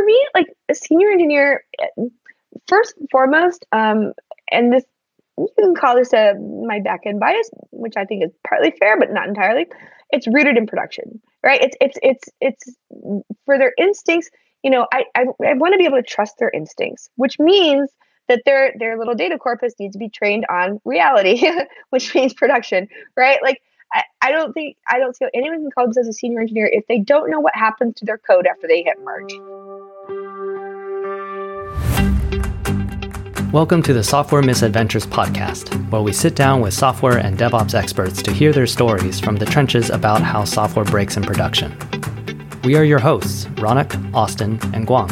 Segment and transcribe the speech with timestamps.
[0.00, 1.64] for me, like a senior engineer,
[2.66, 4.12] first and foremost, um,
[4.50, 4.84] and this
[5.38, 8.98] you can call this a my back end bias, which I think is partly fair,
[8.98, 9.66] but not entirely.
[10.10, 11.60] It's rooted in production, right?
[11.62, 12.76] It's it's it's it's
[13.46, 14.30] for their instincts.
[14.62, 17.90] You know, I I, I want to be able to trust their instincts, which means
[18.28, 21.42] that their their little data corpus needs to be trained on reality,
[21.90, 23.38] which means production, right?
[23.42, 23.62] Like
[23.92, 26.68] I, I don't think I don't see how anyone can call themselves a senior engineer
[26.70, 29.32] if they don't know what happens to their code after they hit merge.
[33.52, 38.22] Welcome to the Software Misadventures podcast, where we sit down with software and DevOps experts
[38.22, 41.76] to hear their stories from the trenches about how software breaks in production.
[42.62, 45.10] We are your hosts, Ronak, Austin, and Guang.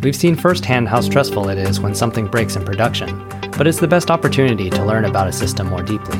[0.00, 3.28] We've seen firsthand how stressful it is when something breaks in production,
[3.58, 6.18] but it's the best opportunity to learn about a system more deeply.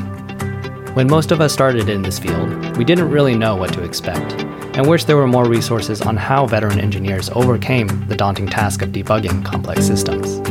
[0.95, 4.33] When most of us started in this field, we didn't really know what to expect,
[4.75, 8.89] and wish there were more resources on how veteran engineers overcame the daunting task of
[8.89, 10.41] debugging complex systems.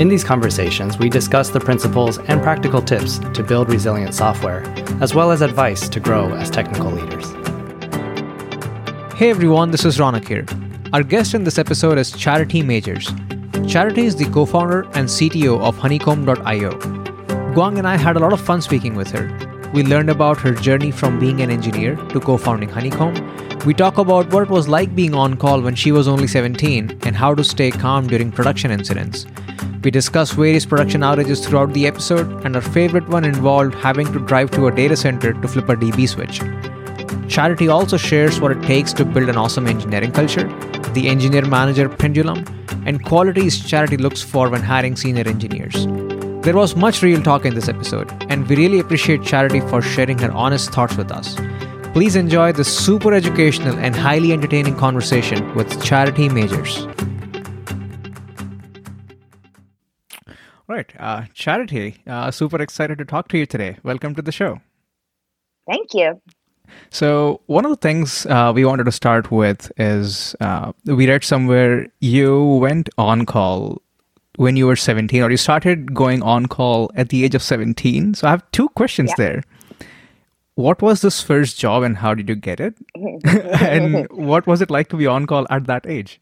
[0.00, 4.62] In these conversations, we discuss the principles and practical tips to build resilient software,
[5.02, 7.26] as well as advice to grow as technical leaders.
[9.14, 10.46] Hey everyone, this is Ronak here.
[10.94, 13.12] Our guest in this episode is Charity Majors.
[13.68, 16.70] Charity is the co founder and CTO of Honeycomb.io.
[17.52, 19.28] Guang and I had a lot of fun speaking with her.
[19.74, 23.16] We learned about her journey from being an engineer to co founding Honeycomb.
[23.66, 27.00] We talk about what it was like being on call when she was only 17
[27.02, 29.26] and how to stay calm during production incidents.
[29.84, 34.18] We discuss various production outages throughout the episode, and our favorite one involved having to
[34.20, 36.40] drive to a data center to flip a DB switch.
[37.30, 40.48] Charity also shares what it takes to build an awesome engineering culture,
[40.94, 42.42] the engineer manager pendulum,
[42.86, 45.86] and qualities Charity looks for when hiring senior engineers.
[46.42, 50.16] There was much real talk in this episode, and we really appreciate Charity for sharing
[50.20, 51.36] her honest thoughts with us.
[51.92, 56.86] Please enjoy this super educational and highly entertaining conversation with Charity Majors.
[60.68, 63.76] Right, uh, Charity, uh, super excited to talk to you today.
[63.82, 64.60] Welcome to the show.
[65.68, 66.22] Thank you.
[66.90, 71.24] So, one of the things uh, we wanted to start with is uh, we read
[71.24, 73.82] somewhere you went on call
[74.36, 78.14] when you were 17, or you started going on call at the age of 17.
[78.14, 79.24] So, I have two questions yeah.
[79.24, 79.44] there.
[80.60, 82.74] What was this first job and how did you get it?
[82.94, 86.20] and what was it like to be on call at that age?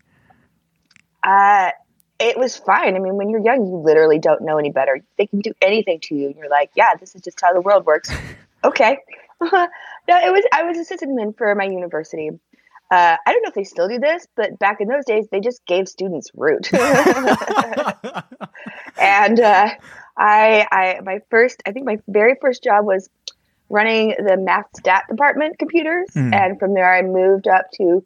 [1.24, 1.72] Uh,
[2.20, 2.94] it was fine.
[2.94, 5.00] I mean, when you're young, you literally don't know any better.
[5.16, 7.60] They can do anything to you, and you're like, "Yeah, this is just how the
[7.60, 8.10] world works."
[8.64, 8.98] okay.
[9.40, 9.68] no,
[10.08, 10.44] it was.
[10.52, 12.30] I was assistant sysadmin for my university.
[12.90, 15.40] Uh, I don't know if they still do this, but back in those days, they
[15.40, 16.72] just gave students root.
[16.72, 16.86] and
[19.40, 19.68] uh,
[20.16, 23.10] I, I, my first, I think my very first job was
[23.68, 26.34] running the math stat department computers, mm.
[26.34, 28.04] and from there I moved up to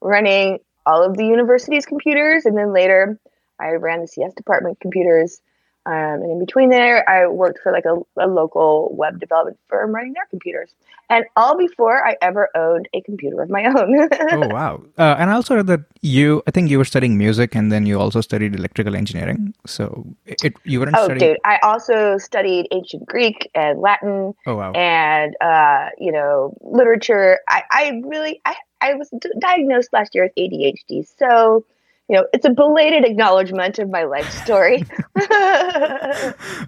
[0.00, 3.18] running all of the university's computers, and then later
[3.60, 5.40] I ran the CS department computers.
[5.84, 9.92] Um, and in between there, I worked for like a, a, local web development firm
[9.92, 10.72] running their computers.
[11.10, 14.08] And all before I ever owned a computer of my own.
[14.30, 14.80] oh, wow.
[14.96, 17.84] Uh, and I also read that you, I think you were studying music and then
[17.84, 19.54] you also studied electrical engineering.
[19.66, 21.32] So it, you weren't oh, studying.
[21.32, 21.40] dude.
[21.44, 24.34] I also studied ancient Greek and Latin.
[24.46, 24.72] Oh, wow.
[24.72, 27.40] And, uh, you know, literature.
[27.48, 29.10] I, I really, I, I was
[29.40, 31.06] diagnosed last year with ADHD.
[31.18, 31.64] So,
[32.12, 34.84] you know, it's a belated acknowledgement of my life story.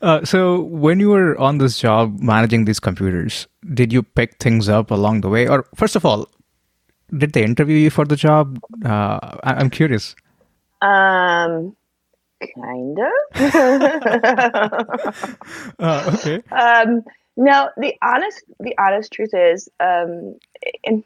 [0.00, 4.70] uh, so, when you were on this job managing these computers, did you pick things
[4.70, 5.46] up along the way?
[5.46, 6.30] Or, first of all,
[7.18, 8.58] did they interview you for the job?
[8.82, 10.16] Uh, I- am curious.
[10.80, 11.76] Um,
[12.56, 13.12] kind of.
[15.78, 16.42] uh, okay.
[16.52, 17.02] Um,
[17.36, 20.38] no, the honest, the honest truth is, um,
[20.82, 21.04] in,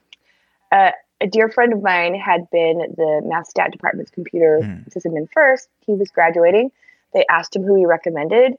[0.71, 4.89] uh, a dear friend of mine had been the math stat department's computer mm.
[4.93, 5.69] sysadmin first.
[5.87, 6.71] He was graduating.
[7.13, 8.55] They asked him who he recommended.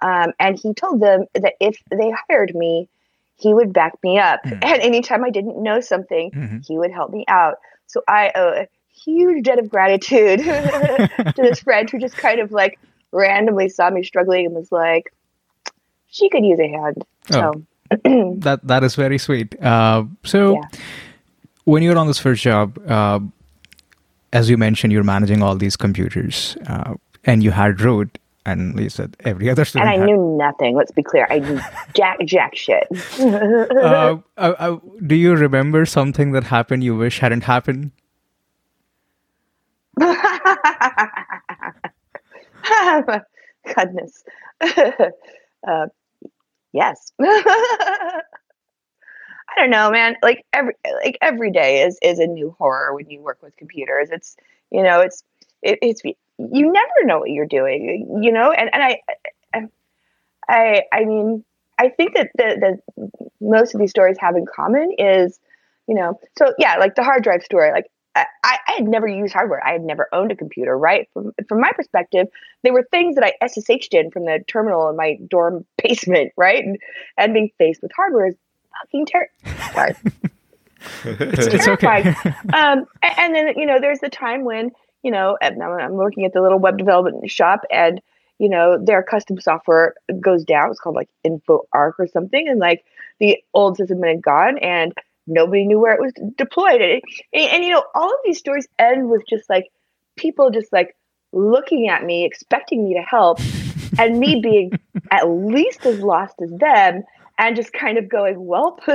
[0.00, 2.88] Um, and he told them that if they hired me,
[3.36, 4.42] he would back me up.
[4.44, 4.64] Mm.
[4.64, 6.58] And anytime I didn't know something, mm-hmm.
[6.66, 7.58] he would help me out.
[7.86, 12.52] So I owe a huge debt of gratitude to this friend who just kind of
[12.52, 12.78] like
[13.12, 15.12] randomly saw me struggling and was like,
[16.08, 17.04] she could use a hand.
[17.30, 17.52] So.
[18.04, 19.60] Oh, that that is very sweet.
[19.60, 20.80] Uh, so, yeah
[21.64, 23.20] when you're on this first job, uh,
[24.32, 26.94] as you mentioned, you're managing all these computers, uh,
[27.24, 29.90] and you had root, and you said every other student.
[29.90, 30.06] And I had...
[30.06, 30.76] knew nothing.
[30.76, 31.26] Let's be clear.
[31.30, 31.60] I knew
[31.94, 32.86] jack jack shit.
[33.20, 34.76] uh, uh, uh,
[35.06, 37.90] do you remember something that happened you wish hadn't happened?
[43.74, 44.24] Goodness.
[45.66, 45.86] Uh,
[46.74, 47.10] yes.
[49.56, 50.16] I don't know, man.
[50.22, 50.74] Like every
[51.04, 54.10] like every day is is a new horror when you work with computers.
[54.10, 54.36] It's
[54.70, 55.22] You know, it's
[55.62, 58.20] it, it's you never know what you're doing.
[58.22, 59.00] You know, and and I
[60.48, 61.44] I I mean
[61.78, 63.10] I think that the, the
[63.40, 65.40] most of these stories have in common is,
[65.88, 69.32] you know, so yeah, like the hard drive story, like I, I had never used
[69.34, 69.60] hardware.
[69.66, 71.08] I had never owned a computer, right?
[71.12, 72.28] From, from my perspective,
[72.62, 76.62] they were things that I SSH'd in from the terminal in my dorm basement, right?
[76.64, 76.78] And,
[77.18, 78.36] and being faced with hardware is
[78.82, 79.96] fucking terrifying.
[81.04, 82.08] it's, it's okay.
[82.52, 84.70] um, and, and, then, you know, there's the time when,
[85.02, 88.00] you know, I'm working at the little web development shop and,
[88.38, 90.70] you know, their custom software goes down.
[90.70, 91.62] It's called like InfoArc
[91.98, 92.48] or something.
[92.48, 92.84] And like
[93.20, 94.92] the old system had gone and
[95.26, 96.80] nobody knew where it was deployed.
[96.80, 99.70] And, and, you know, all of these stories end with just like
[100.16, 100.96] people just like
[101.32, 103.40] looking at me, expecting me to help,
[103.98, 104.72] and me being
[105.10, 107.02] at least as lost as them,
[107.38, 108.78] and just kind of going, well,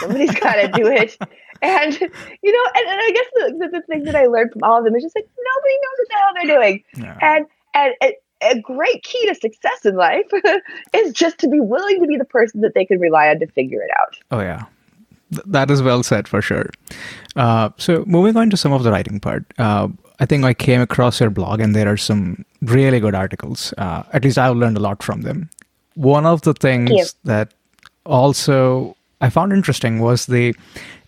[0.00, 1.16] somebody's got to do it.
[1.60, 4.62] And, you know, and, and I guess the, the, the, thing that I learned from
[4.62, 6.84] all of them is just like nobody knows what the hell they're doing.
[7.20, 8.12] And, and, and
[8.42, 10.30] a great key to success in life
[10.94, 13.46] is just to be willing to be the person that they can rely on to
[13.48, 14.18] figure it out.
[14.30, 14.66] Oh, yeah.
[15.32, 16.70] Th- that is well said for sure.
[17.36, 19.88] Uh, so, moving on to some of the writing part, uh,
[20.20, 23.72] I think I came across your blog and there are some really good articles.
[23.78, 25.50] Uh, at least I've learned a lot from them.
[25.94, 27.52] One of the things that
[28.08, 30.54] also I found interesting was the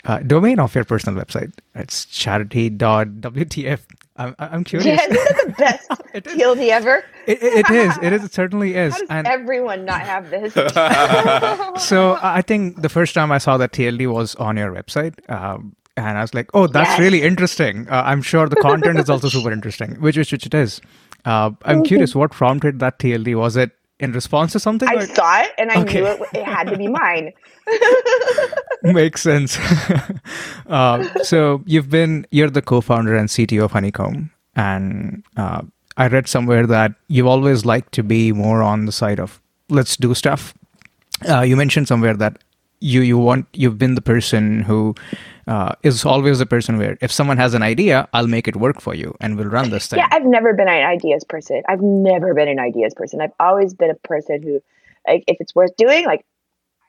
[0.04, 1.52] uh, domain of your personal website.
[1.74, 3.80] It's charity.wtf.
[4.16, 4.86] I'm, I'm curious.
[4.86, 7.04] Yeah, isn't that the best TLD ever?
[7.26, 7.96] It, it is.
[8.02, 8.24] It is.
[8.24, 8.92] It certainly is.
[8.92, 10.52] How does and everyone not have this?
[11.88, 15.14] so I think the first time I saw that TLD was on your website.
[15.30, 16.98] Um, and I was like, "Oh, that's yes.
[16.98, 20.54] really interesting." Uh, I'm sure the content is also super interesting, which which, which it
[20.54, 20.80] is.
[21.24, 23.34] Uh, I'm curious, what prompted that TLD?
[23.34, 24.88] Was it in response to something?
[24.88, 25.06] I or?
[25.06, 26.00] saw it and I okay.
[26.00, 27.32] knew it, it had to be mine.
[28.82, 29.58] Makes sense.
[30.66, 35.62] uh, so you've been you're the co-founder and CTO of Honeycomb, and uh,
[35.96, 39.96] I read somewhere that you've always liked to be more on the side of let's
[39.96, 40.54] do stuff.
[41.28, 42.38] Uh, you mentioned somewhere that
[42.80, 44.94] you you want you've been the person who
[45.46, 48.80] uh, is always the person where if someone has an idea, I'll make it work
[48.80, 49.98] for you and we'll run this thing.
[49.98, 51.62] Yeah, I've never been an ideas person.
[51.68, 53.20] I've never been an ideas person.
[53.20, 54.62] I've always been a person who,
[55.06, 56.24] like, if it's worth doing, like,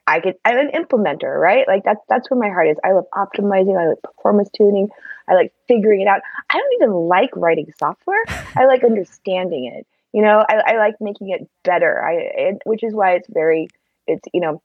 [0.06, 0.34] I can.
[0.44, 1.66] I'm an implementer, right?
[1.68, 2.76] Like that's that's where my heart is.
[2.84, 3.80] I love optimizing.
[3.80, 4.88] I like performance tuning.
[5.28, 6.20] I like figuring it out.
[6.50, 8.24] I don't even like writing software.
[8.56, 9.86] I like understanding it.
[10.12, 12.04] You know, I, I like making it better.
[12.04, 13.68] I, it, which is why it's very.
[14.08, 14.60] It's you know,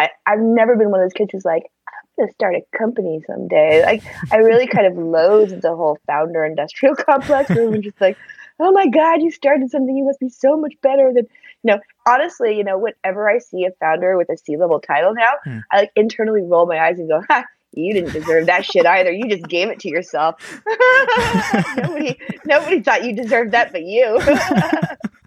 [0.00, 2.78] I I've never been one of those kids who's like, I'm going to start a
[2.78, 3.82] company someday.
[3.82, 4.02] Like
[4.32, 8.16] I really kind of loathe the whole founder industrial complex where we're just like,
[8.58, 11.26] oh my God, you started something, you must be so much better than
[11.62, 15.12] you know, honestly, you know, whenever I see a founder with a C level title
[15.14, 15.58] now, hmm.
[15.70, 19.12] I like internally roll my eyes and go, ha, you didn't deserve that shit either.
[19.12, 20.62] You just gave it to yourself.
[21.76, 24.20] nobody nobody thought you deserved that but you.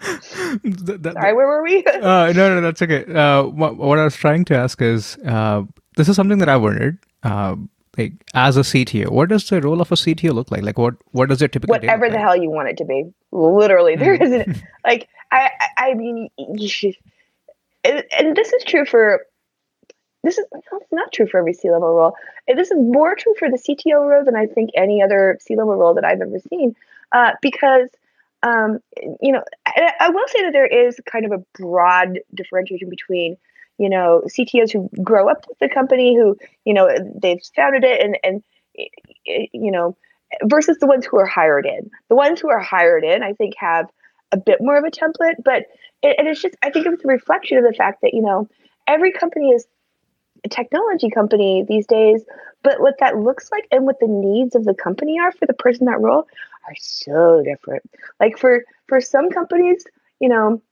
[0.00, 1.84] that, that, Sorry, where were we?
[1.86, 3.04] uh, no, no, that's okay.
[3.12, 5.62] Uh, what, what, I was trying to ask is, uh,
[5.96, 6.98] this is something that I wondered.
[7.22, 7.56] Uh,
[7.98, 10.62] like as a CTO, what does the role of a CTO look like?
[10.62, 12.22] Like what what does it typically whatever the like?
[12.22, 13.12] hell you want it to be?
[13.32, 14.22] Literally, there mm.
[14.22, 19.26] isn't like I I mean, and, and this is true for
[20.22, 20.46] this is
[20.92, 22.14] not true for every C level role.
[22.46, 25.74] This is more true for the CTO role than I think any other C level
[25.74, 26.76] role that I've ever seen,
[27.12, 27.88] uh, because
[28.42, 28.78] um,
[29.20, 33.36] you know I, I will say that there is kind of a broad differentiation between
[33.78, 36.88] you know CTOs who grow up with the company, who you know
[37.20, 38.42] they've founded it, and and
[39.52, 39.96] you know
[40.44, 41.90] versus the ones who are hired in.
[42.08, 43.90] The ones who are hired in, I think, have
[44.32, 45.64] a bit more of a template, but
[46.02, 48.48] it, and it's just I think it's a reflection of the fact that you know
[48.86, 49.66] every company is
[50.44, 52.22] a technology company these days,
[52.62, 55.52] but what that looks like and what the needs of the company are for the
[55.52, 56.26] person that role
[56.70, 57.82] are so different.
[58.18, 59.84] Like for for some companies,
[60.20, 60.62] you know,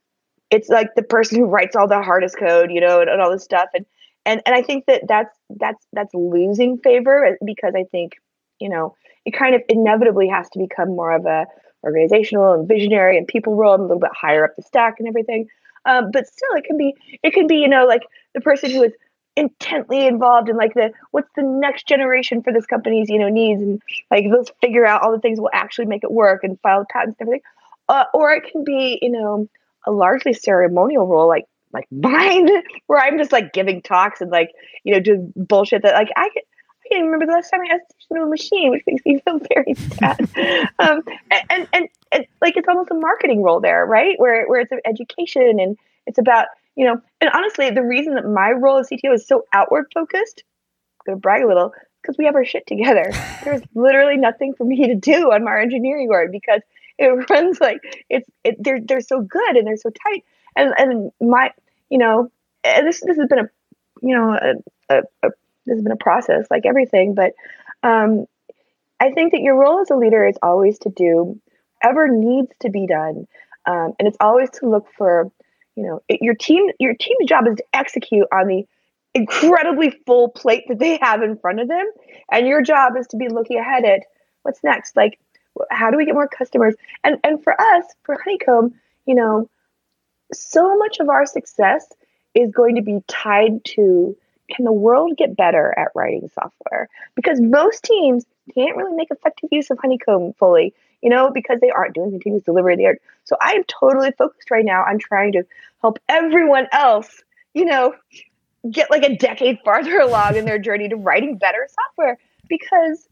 [0.50, 3.30] it's like the person who writes all the hardest code, you know, and, and all
[3.30, 3.68] this stuff.
[3.74, 3.84] And
[4.24, 8.16] and and I think that that's that's that's losing favor because I think
[8.60, 11.46] you know it kind of inevitably has to become more of a
[11.84, 15.08] organizational and visionary and people role and a little bit higher up the stack and
[15.08, 15.48] everything.
[15.84, 18.02] Um, but still, it can be it can be you know like
[18.34, 18.92] the person who is
[19.38, 23.62] intently involved in like the what's the next generation for this company's you know needs
[23.62, 23.80] and
[24.10, 27.16] like let's figure out all the things will actually make it work and file patents
[27.20, 27.42] and everything.
[27.88, 29.48] Uh, or it can be you know
[29.86, 32.48] a largely ceremonial role like like mine
[32.86, 34.50] where I'm just like giving talks and like
[34.82, 36.42] you know doing bullshit that like I can
[36.84, 39.40] I can't remember the last time I asked to a machine, which makes me feel
[39.54, 40.20] very sad.
[40.78, 44.18] um, and, and, and and like it's almost a marketing role there, right?
[44.18, 45.76] Where where it's an education and
[46.06, 46.46] it's about
[46.78, 47.02] you know.
[47.20, 50.44] And honestly, the reason that my role as CTO is so outward focused,
[51.00, 53.12] I'm gonna brag a little, because we have our shit together.
[53.44, 56.62] There's literally nothing for me to do on my engineering org because
[56.96, 60.24] it runs like it's it, they're they're so good and they're so tight.
[60.56, 61.52] And and my
[61.90, 62.30] you know
[62.64, 63.50] this this has been a
[64.00, 65.30] you know a, a, a
[65.66, 67.32] this has been a process like everything, but
[67.82, 68.26] um,
[69.00, 71.40] I think that your role as a leader is always to do
[71.82, 73.26] ever needs to be done,
[73.66, 75.30] um, and it's always to look for
[75.78, 78.66] you know it, your team your team's job is to execute on the
[79.14, 81.86] incredibly full plate that they have in front of them.
[82.30, 84.02] And your job is to be looking ahead at
[84.42, 84.96] what's next.
[84.96, 85.20] Like
[85.70, 86.74] how do we get more customers?
[87.04, 88.74] And and for us for honeycomb
[89.06, 89.48] you know
[90.32, 91.86] so much of our success
[92.34, 94.16] is going to be tied to
[94.50, 96.88] can the world get better at writing software?
[97.14, 101.70] Because most teams can't really make effective use of honeycomb fully you know because they
[101.70, 105.44] aren't doing continuous delivery They are so i'm totally focused right now on trying to
[105.80, 107.22] help everyone else
[107.54, 107.94] you know
[108.70, 113.08] get like a decade farther along in their journey to writing better software because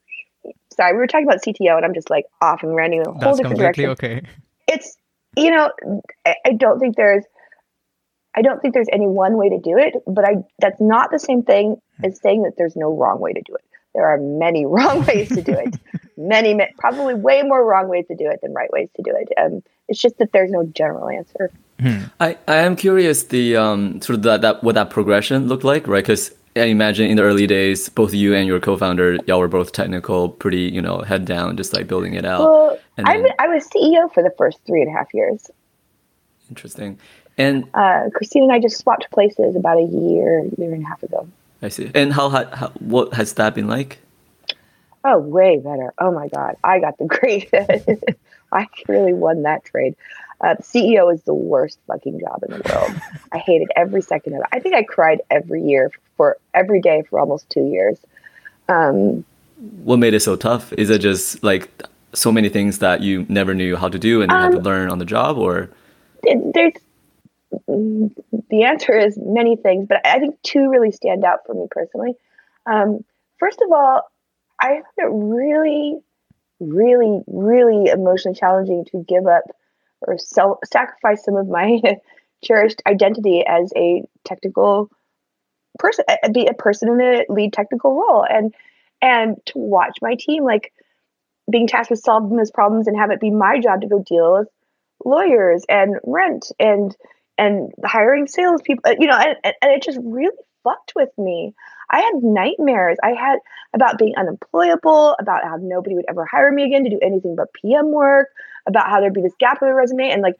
[0.72, 3.18] sorry we were talking about cto and i'm just like off and running a whole
[3.18, 4.18] That's different completely direction.
[4.18, 4.26] okay.
[4.68, 4.96] it's
[5.36, 5.70] you know
[6.24, 7.24] I, I don't think there's
[8.34, 11.18] i don't think there's any one way to do it but i that's not the
[11.18, 12.04] same thing hmm.
[12.04, 13.64] as saying that there's no wrong way to do it
[13.96, 15.74] there are many wrong ways to do it
[16.16, 19.28] many probably way more wrong ways to do it than right ways to do it
[19.42, 21.50] um, it's just that there's no general answer
[22.20, 25.86] I, I am curious the um sort of that, that what that progression looked like,
[25.86, 26.02] right?
[26.02, 29.72] Because I imagine in the early days, both you and your co-founder, y'all were both
[29.72, 32.40] technical, pretty you know head down, just like building it out.
[32.40, 35.50] well and I, then- I was ceo for the first three and a half years
[36.48, 36.98] Interesting.
[37.36, 41.02] And uh, christine and i just swapped places about a year year and a half
[41.02, 41.28] ago
[41.62, 41.90] I see.
[41.94, 43.98] And how, ha- how what has that been like?
[45.04, 45.92] Oh, way better.
[45.98, 46.56] Oh my God.
[46.64, 47.48] I got the great.
[48.52, 49.94] I really won that trade.
[50.40, 52.90] Uh, CEO is the worst fucking job in the world.
[53.32, 54.46] I hated every second of it.
[54.52, 57.98] I think I cried every year for every day for almost two years.
[58.68, 59.24] Um,
[59.82, 60.72] What made it so tough?
[60.74, 61.70] Is it just like
[62.12, 64.62] so many things that you never knew how to do and you had to Um,
[64.64, 65.70] learn on the job, or
[66.22, 66.72] there's
[67.66, 72.14] the answer is many things, but I think two really stand out for me personally.
[72.66, 73.04] Um,
[73.38, 74.02] first of all,
[74.60, 75.98] I found it really,
[76.60, 79.44] really, really emotionally challenging to give up
[80.00, 81.80] or self sacrifice some of my
[82.44, 84.90] cherished identity as a technical
[85.78, 88.54] person, be a person in a lead technical role, and
[89.02, 90.72] and to watch my team like
[91.50, 94.38] being tasked with solving those problems and have it be my job to go deal
[94.38, 94.48] with
[95.04, 96.96] lawyers and rent and
[97.38, 101.54] and hiring salespeople, uh, you know, and, and it just really fucked with me.
[101.90, 102.98] I had nightmares.
[103.02, 103.38] I had
[103.72, 107.52] about being unemployable, about how nobody would ever hire me again to do anything but
[107.52, 108.28] PM work,
[108.66, 110.34] about how there'd be this gap in the resume, and like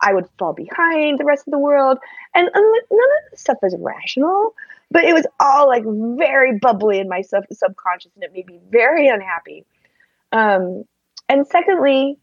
[0.00, 1.98] I would fall behind the rest of the world.
[2.34, 4.54] And, and like, none of this stuff was rational,
[4.90, 5.84] but it was all like
[6.18, 9.64] very bubbly in my sub- subconscious, and it made me very unhappy.
[10.32, 10.84] Um,
[11.28, 12.18] and secondly,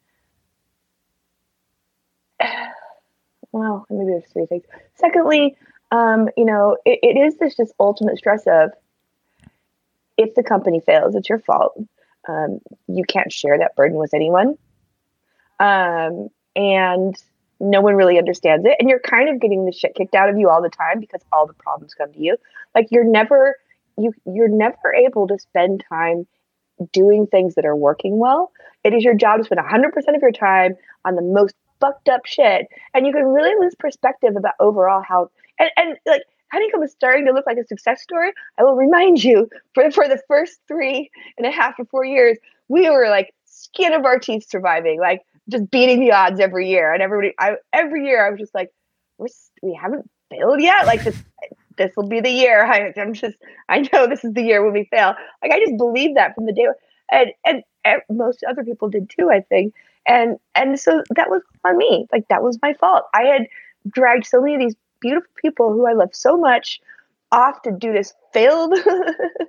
[3.51, 4.63] well, maybe there's three things.
[4.95, 5.55] Secondly,
[5.91, 8.71] um, you know, it, it is this just ultimate stress of
[10.17, 11.79] if the company fails, it's your fault.
[12.27, 14.57] Um, you can't share that burden with anyone.
[15.59, 17.15] Um, and
[17.59, 18.75] no one really understands it.
[18.79, 21.21] And you're kind of getting the shit kicked out of you all the time because
[21.31, 22.37] all the problems come to you.
[22.75, 23.55] Like you're never
[23.97, 26.27] you you're never able to spend time
[26.93, 28.51] doing things that are working well.
[28.83, 32.25] It is your job to spend 100% of your time on the most fucked up
[32.25, 32.67] shit.
[32.93, 37.27] And you can really lose perspective about overall how, and, and like, Honeycomb is starting
[37.27, 38.31] to look like a success story.
[38.57, 42.37] I will remind you for, for the first three and a half to four years,
[42.69, 46.91] we were like skin of our teeth surviving, like just beating the odds every year.
[46.91, 48.71] And everybody, I, every year I was just like,
[49.19, 49.27] we're,
[49.61, 50.87] we haven't failed yet.
[50.87, 51.21] Like this,
[51.77, 52.65] this will be the year.
[52.65, 53.37] I, I'm just,
[53.69, 55.13] I know this is the year when we fail.
[55.41, 56.67] Like I just believed that from the day,
[57.11, 59.73] and and, and most other people did too, I think.
[60.07, 62.07] And and so that was on me.
[62.11, 63.03] Like that was my fault.
[63.13, 63.47] I had
[63.89, 66.79] dragged so many of these beautiful people who I love so much
[67.31, 68.73] off to do this failed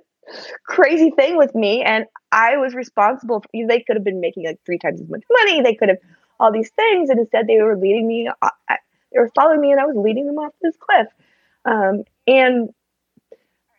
[0.65, 1.81] crazy thing with me.
[1.81, 5.23] And I was responsible for they could have been making like three times as much
[5.31, 5.61] money.
[5.61, 5.97] They could have
[6.39, 7.09] all these things.
[7.09, 10.25] And instead they were leading me uh, they were following me and I was leading
[10.25, 11.07] them off this cliff.
[11.65, 12.69] Um, and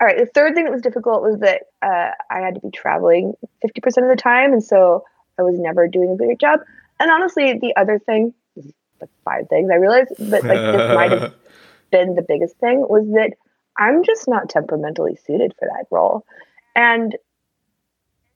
[0.01, 2.71] all right the third thing that was difficult was that uh, I had to be
[2.71, 4.53] traveling 50% of the time.
[4.53, 5.05] And so
[5.39, 6.61] I was never doing a great job
[7.01, 8.35] and honestly the other thing
[9.01, 11.35] like five things I realized but like this might have
[11.91, 13.35] been the biggest thing was that
[13.79, 16.25] I'm just not temperamentally suited for that role.
[16.75, 17.17] And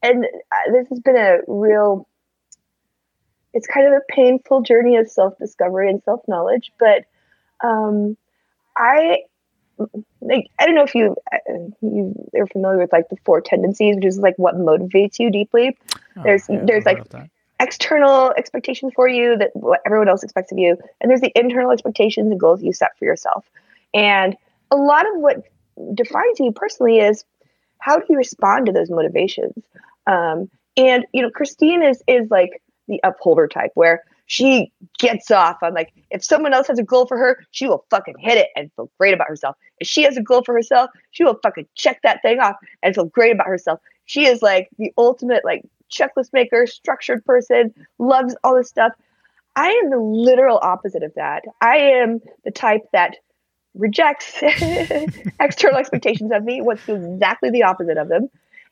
[0.02, 2.06] and uh, this has been a real
[3.52, 7.04] it's kind of a painful journey of self-discovery and self-knowledge, but
[7.64, 8.16] um
[8.76, 9.20] I
[10.20, 11.36] like I don't know if you uh,
[11.80, 15.76] you are familiar with like the four tendencies, which is like what motivates you deeply.
[16.16, 17.04] Oh, there's yeah, there's like
[17.60, 21.70] external expectations for you that what everyone else expects of you, and there's the internal
[21.70, 23.44] expectations and goals you set for yourself.
[23.94, 24.36] And
[24.70, 25.44] a lot of what
[25.94, 27.24] defines you personally is
[27.78, 29.62] how do you respond to those motivations.
[30.06, 35.62] Um, and you know, Christine is is like the upholder type where she gets off
[35.62, 38.48] on like if someone else has a goal for her, she will fucking hit it
[38.56, 39.56] and feel great about herself.
[39.78, 42.94] If she has a goal for herself, she will fucking check that thing off and
[42.94, 43.80] feel great about herself.
[44.04, 48.92] She is like the ultimate like checklist maker, structured person, loves all this stuff.
[49.54, 51.44] I am the literal opposite of that.
[51.60, 53.16] I am the type that
[53.74, 54.38] rejects
[55.40, 58.28] external expectations of me, do exactly the opposite of them.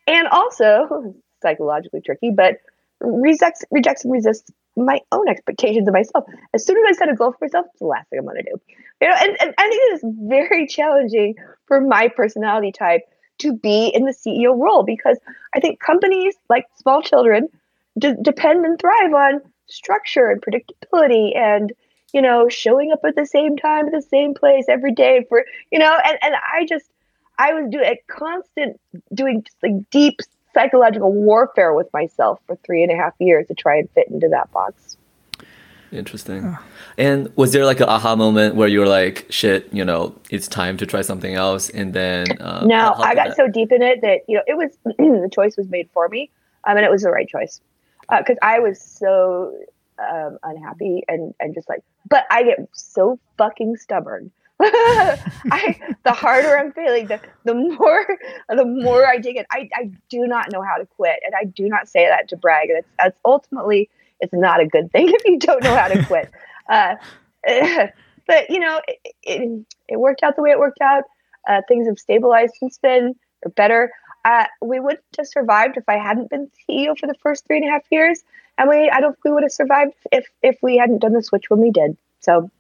[0.06, 2.58] And also, psychologically tricky, but
[3.00, 6.24] rejects, rejects and resists my own expectations of myself.
[6.52, 8.36] As soon as I set a goal for myself, it's the last thing I'm going
[8.36, 8.60] to do.
[9.00, 13.02] You know, and, and I think it is very challenging for my personality type
[13.38, 15.18] to be in the CEO role because
[15.54, 17.48] I think companies like small children
[17.98, 21.72] d- depend and thrive on structure and predictability and
[22.12, 25.44] you know showing up at the same time at the same place every day for
[25.72, 26.86] you know and, and I just
[27.38, 28.80] I was doing a constant
[29.12, 30.20] doing just like deep
[30.54, 34.28] psychological warfare with myself for three and a half years to try and fit into
[34.28, 34.96] that box.
[35.92, 36.56] Interesting.
[36.98, 40.48] And was there like an aha moment where you were like, shit, you know, it's
[40.48, 41.70] time to try something else?
[41.70, 42.26] And then.
[42.40, 43.36] Uh, no, how, how I got that...
[43.36, 46.30] so deep in it that, you know, it was the choice was made for me.
[46.64, 47.60] Um, and it was the right choice.
[48.10, 49.54] Because uh, I was so
[49.98, 54.30] um, unhappy and, and just like, but I get so fucking stubborn
[55.50, 58.06] I the harder I'm feeling, the the more
[58.48, 59.46] the more I dig it.
[59.50, 62.36] I, I do not know how to quit, and I do not say that to
[62.36, 62.70] brag.
[62.72, 63.90] That's that's ultimately
[64.20, 66.30] it's not a good thing if you don't know how to quit.
[66.68, 66.96] Uh,
[68.26, 71.04] but you know, it, it, it, worked out the way it worked out.
[71.46, 73.90] Uh, things have stabilized since then, or better.
[74.24, 77.68] Uh, we wouldn't have survived if I hadn't been CEO for the first three and
[77.68, 78.22] a half years,
[78.56, 81.22] and we I don't think we would have survived if if we hadn't done the
[81.22, 81.96] switch when we did.
[82.20, 82.50] So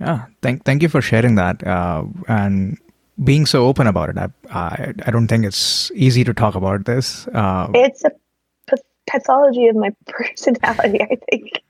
[0.00, 2.78] yeah, thank thank you for sharing that uh, and
[3.22, 4.18] being so open about it.
[4.18, 7.26] I, I, I don't think it's easy to talk about this.
[7.28, 8.10] Uh, it's a
[8.70, 11.62] p- pathology of my personality, I think.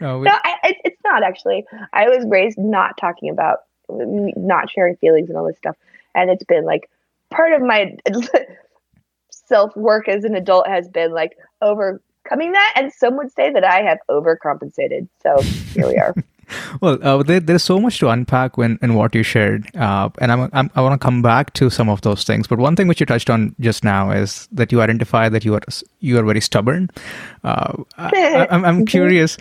[0.00, 1.64] No, we, no I, it's not actually.
[1.92, 5.76] I was raised not talking about, not sharing feelings and all this stuff,
[6.14, 6.88] and it's been like
[7.30, 7.96] part of my
[9.30, 13.64] self work as an adult has been like overcoming that, and some would say that
[13.64, 15.08] I have overcompensated.
[15.22, 15.40] So
[15.74, 16.14] here we are.
[16.80, 20.32] well, uh, there, there's so much to unpack when in what you shared, uh, and
[20.32, 22.46] I'm, I'm, i want to come back to some of those things.
[22.46, 25.54] But one thing which you touched on just now is that you identify that you
[25.54, 25.62] are
[26.00, 26.90] you are very stubborn.
[27.44, 29.36] Uh, I, I'm, I'm curious,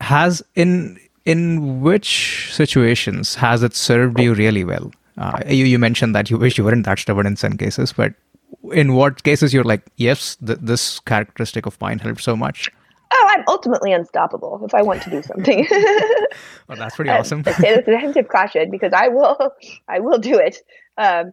[0.00, 4.90] has in in which situations has it served you really well?
[5.18, 8.14] Uh, you you mentioned that you wish you weren't that stubborn in some cases, but
[8.72, 12.70] in what cases you're like, yes, th- this characteristic of mine helped so much
[13.12, 15.66] oh, I'm ultimately unstoppable if I want to do something.
[16.68, 17.42] well, that's pretty awesome.
[17.46, 19.52] I say this with a hint of caution because I will,
[19.88, 20.58] I will do it.
[20.96, 21.32] Um,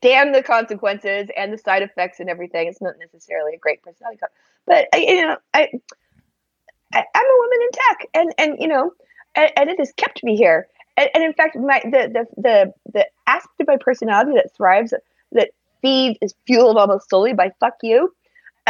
[0.00, 2.68] damn the consequences and the side effects and everything.
[2.68, 4.20] It's not necessarily a great personality,
[4.66, 5.68] but I, you know, I,
[6.92, 8.92] I, am a woman in tech, and and you know,
[9.34, 10.66] and, and it has kept me here.
[10.96, 14.92] And, and, in fact, my the, the the the aspect of my personality that thrives,
[15.32, 15.50] that
[15.82, 18.12] feeds, is fueled almost solely by "fuck you."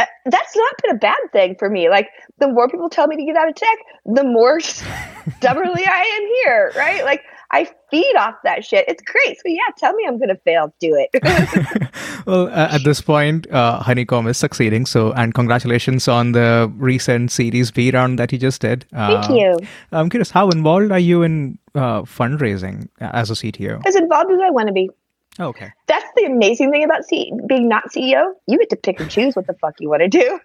[0.01, 1.89] Uh, that's not been a bad thing for me.
[1.89, 2.09] Like
[2.39, 4.59] the more people tell me to get out of tech, the more
[5.37, 7.03] stubbornly I am here, right?
[7.03, 8.85] Like I feed off that shit.
[8.87, 9.37] It's great.
[9.37, 10.73] So yeah, tell me I'm going to fail.
[10.79, 11.93] Do it.
[12.25, 14.85] well, uh, at this point, uh, Honeycomb is succeeding.
[14.85, 18.85] So, and congratulations on the recent Series B round that you just did.
[18.91, 19.59] Thank uh, you.
[19.91, 23.85] I'm curious, how involved are you in uh, fundraising as a CTO?
[23.85, 24.89] As involved as I want to be.
[25.39, 25.71] Oh, okay.
[25.87, 28.33] That's the amazing thing about C- being not CEO.
[28.47, 30.39] You get to pick and choose what the fuck you want to do.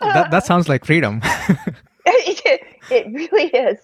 [0.00, 1.20] that, that sounds like freedom.
[2.06, 3.78] it, it, really is.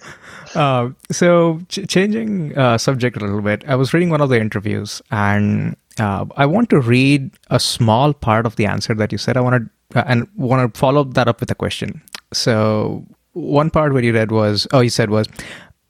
[0.55, 4.41] Uh, so, ch- changing uh, subject a little bit, I was reading one of the
[4.41, 9.19] interviews and uh, I want to read a small part of the answer that you
[9.19, 9.37] said.
[9.37, 12.03] I want to uh, and want to follow that up with a question.
[12.33, 15.27] So, one part where you read was, oh, you said was,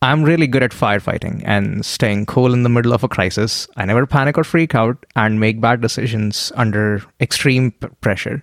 [0.01, 3.67] I'm really good at firefighting and staying cool in the middle of a crisis.
[3.77, 8.41] I never panic or freak out and make bad decisions under extreme p- pressure.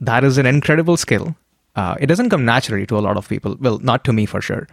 [0.00, 1.36] That is an incredible skill.
[1.76, 3.56] Uh, it doesn't come naturally to a lot of people.
[3.60, 4.66] Well, not to me for sure.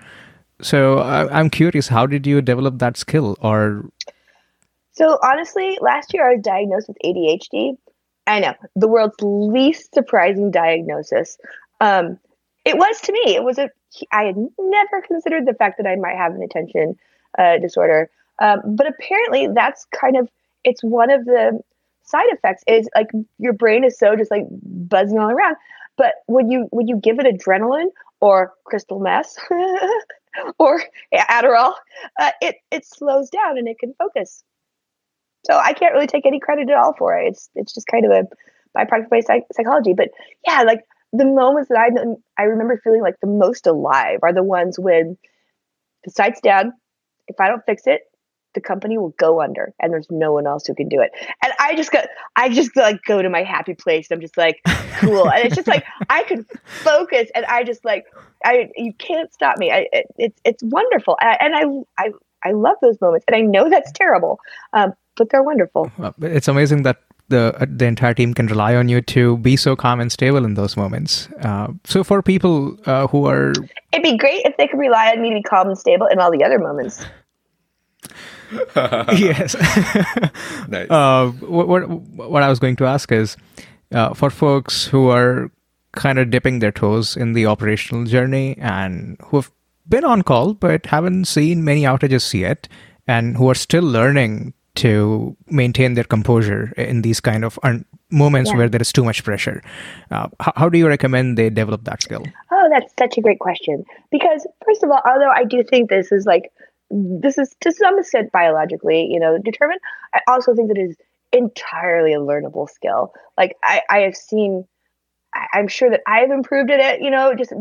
[0.59, 3.37] So I- I'm curious, how did you develop that skill?
[3.41, 3.85] Or
[4.93, 7.77] so honestly, last year I was diagnosed with ADHD.
[8.25, 11.37] I know the world's least surprising diagnosis.
[11.79, 12.17] Um,
[12.65, 13.35] it was to me.
[13.35, 13.69] It was a.
[14.11, 16.97] I had never considered the fact that I might have an attention
[17.37, 18.09] uh, disorder.
[18.39, 20.29] Um, but apparently, that's kind of
[20.63, 21.59] it's one of the
[22.03, 25.55] side effects is like your brain is so just like buzzing all around.
[25.97, 27.87] But when you when you give it adrenaline
[28.21, 29.35] or crystal meth
[30.59, 31.73] or Adderall,
[32.19, 34.43] uh, it it slows down and it can focus.
[35.45, 37.27] So I can't really take any credit at all for it.
[37.29, 38.23] It's it's just kind of a
[38.77, 39.93] byproduct of my psych- psychology.
[39.93, 40.09] But
[40.45, 40.81] yeah, like
[41.13, 45.17] the moments that I I remember feeling like the most alive are the ones when
[46.03, 46.73] the site's down.
[47.27, 48.01] If I don't fix it,
[48.57, 51.11] the company will go under and there's no one else who can do it.
[51.43, 54.09] And I just got, I just like go to my happy place.
[54.09, 54.61] And I'm just like,
[54.99, 55.29] cool.
[55.29, 58.05] and it's just like, I can focus and I just like,
[58.43, 59.71] I, you can't stop me.
[59.71, 61.17] I, it, it's, it's wonderful.
[61.21, 62.11] And I, I,
[62.43, 63.25] I love those moments.
[63.27, 64.39] And I know that's terrible,
[64.73, 65.91] um, but they're wonderful.
[66.21, 69.75] It's amazing that the uh, the entire team can rely on you to be so
[69.75, 71.27] calm and stable in those moments.
[71.41, 73.51] Uh, so for people uh, who are,
[73.91, 76.19] it'd be great if they could rely on me to be calm and stable in
[76.19, 77.05] all the other moments.
[78.75, 79.55] yes.
[80.67, 80.89] nice.
[80.89, 83.35] Uh, what, what, what I was going to ask is
[83.91, 85.51] uh, for folks who are
[85.93, 89.51] kind of dipping their toes in the operational journey and who have
[89.89, 92.67] been on call but haven't seen many outages yet
[93.07, 98.51] and who are still learning to maintain their composure in these kind of un- moments
[98.51, 98.57] yeah.
[98.57, 99.61] where there is too much pressure.
[100.11, 102.23] Uh, how, how, do you recommend they develop that skill?
[102.51, 103.83] Oh, that's such a great question.
[104.11, 106.51] Because, first of all, although I do think this is like
[106.89, 109.81] this is to some extent biologically, you know, determined.
[110.13, 110.97] I also think that it is
[111.33, 113.13] entirely a learnable skill.
[113.37, 114.65] Like I, I have seen,
[115.33, 117.53] I, am sure that I've improved at it, you know, just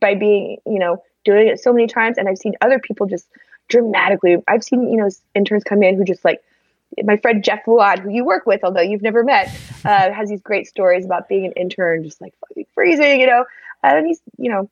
[0.00, 2.18] by being, you know, doing it so many times.
[2.18, 3.28] And I've seen other people just
[3.68, 4.36] dramatically.
[4.48, 6.42] I've seen, you know, interns come in who just like
[7.04, 9.48] my friend Jeff Wad, who you work with, although you've never met,
[9.84, 13.44] uh, has these great stories about being an intern, just like fucking freezing, you know.
[13.82, 14.70] And he's, you know,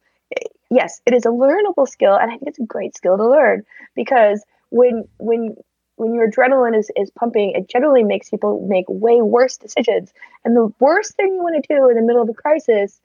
[0.71, 3.65] yes, it is a learnable skill, and I think it's a great skill to learn
[3.95, 5.57] because when when
[5.97, 10.13] when your adrenaline is, is pumping, it generally makes people make way worse decisions.
[10.45, 13.01] And the worst thing you want to do in the middle of a crisis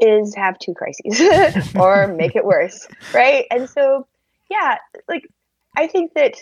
[0.00, 1.20] is have two crises
[1.76, 3.46] or make it worse, right?
[3.50, 4.06] And so,
[4.50, 4.76] yeah,
[5.08, 5.26] like
[5.76, 6.36] I think that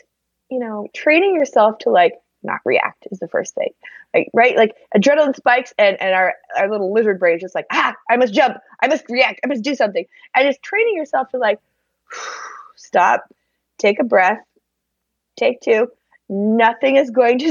[0.52, 2.12] you know, training yourself to like
[2.42, 3.70] not react is the first thing.
[4.14, 4.54] Like, right?
[4.54, 8.18] Like adrenaline spikes and, and our, our little lizard brain is just like, ah, I
[8.18, 8.58] must jump.
[8.82, 9.40] I must react.
[9.42, 10.04] I must do something.
[10.36, 11.58] And just training yourself to like,
[12.76, 13.24] stop,
[13.78, 14.40] take a breath,
[15.38, 15.88] take two.
[16.28, 17.46] Nothing is going to,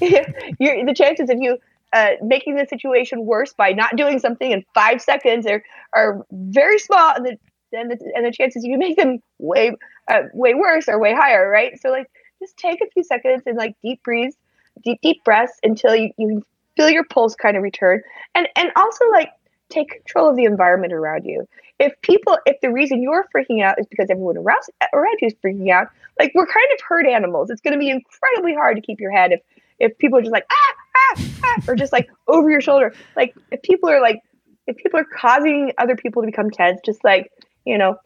[0.58, 1.58] you're, the chances of you
[1.92, 6.80] uh, making the situation worse by not doing something in five seconds are, are very
[6.80, 7.14] small.
[7.14, 7.38] And the,
[7.72, 9.76] and the, and the chances you make them way,
[10.08, 11.80] uh, way worse or way higher, right?
[11.80, 14.36] So like, just take a few seconds and like deep breathes,
[14.82, 16.42] deep, deep breaths until you, you
[16.76, 18.02] feel your pulse kind of return.
[18.34, 19.30] And and also like
[19.68, 21.46] take control of the environment around you.
[21.78, 24.60] If people, if the reason you're freaking out is because everyone around,
[24.92, 27.50] around you is freaking out, like we're kind of herd animals.
[27.50, 29.40] It's going to be incredibly hard to keep your head if
[29.78, 32.92] if people are just like ah ah ah or just like over your shoulder.
[33.16, 34.20] Like if people are like
[34.66, 37.32] if people are causing other people to become tense, just like
[37.64, 37.96] you know,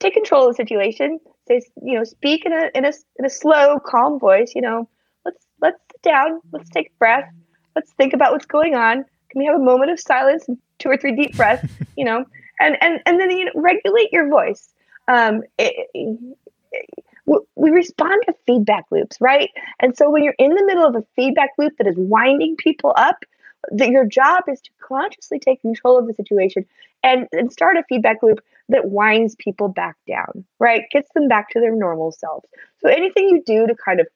[0.00, 1.18] take control of the situation
[1.48, 4.52] say, you know, speak in a in a in a slow, calm voice.
[4.54, 4.88] You know,
[5.24, 7.28] let's let's sit down, let's take a breath,
[7.74, 9.04] let's think about what's going on.
[9.30, 11.66] Can we have a moment of silence and two or three deep breaths?
[11.96, 12.24] You know,
[12.60, 14.68] and and and then you know, regulate your voice.
[15.08, 16.36] Um, it, it,
[17.56, 19.50] we respond to feedback loops, right?
[19.80, 22.92] And so when you're in the middle of a feedback loop that is winding people
[22.96, 23.24] up,
[23.72, 26.64] that your job is to consciously take control of the situation
[27.02, 30.84] and, and start a feedback loop that winds people back down, right?
[30.90, 32.46] Gets them back to their normal selves.
[32.80, 34.06] So anything you do to kind of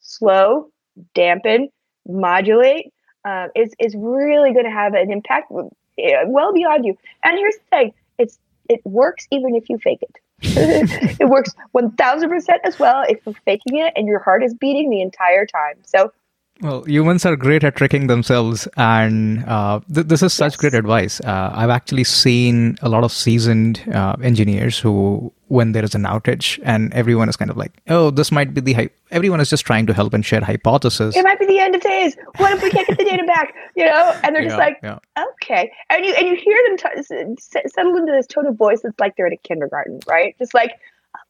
[0.00, 0.70] slow,
[1.14, 1.68] dampen,
[2.06, 2.92] modulate
[3.24, 5.52] uh, is is really going to have an impact
[5.98, 6.96] eh, well beyond you.
[7.22, 10.16] And here's the thing: it's it works even if you fake it.
[10.42, 15.02] it works 1000% as well if you're faking it and your heart is beating the
[15.02, 15.74] entire time.
[15.84, 16.12] So
[16.62, 20.56] well, humans are great at tricking themselves, and uh, th- this is such yes.
[20.56, 21.20] great advice.
[21.20, 26.02] Uh, I've actually seen a lot of seasoned uh, engineers who, when there is an
[26.02, 28.90] outage, and everyone is kind of like, "Oh, this might be the hi-.
[29.10, 31.16] everyone is just trying to help and share hypothesis.
[31.16, 32.16] It might be the end of days.
[32.36, 33.54] What if we can't get the data back?
[33.74, 34.98] You know?" And they're yeah, just like, yeah.
[35.18, 37.36] "Okay," and you and you hear them t-
[37.68, 40.36] settle into this tone of voice that's like they're in a kindergarten, right?
[40.38, 40.72] Just like,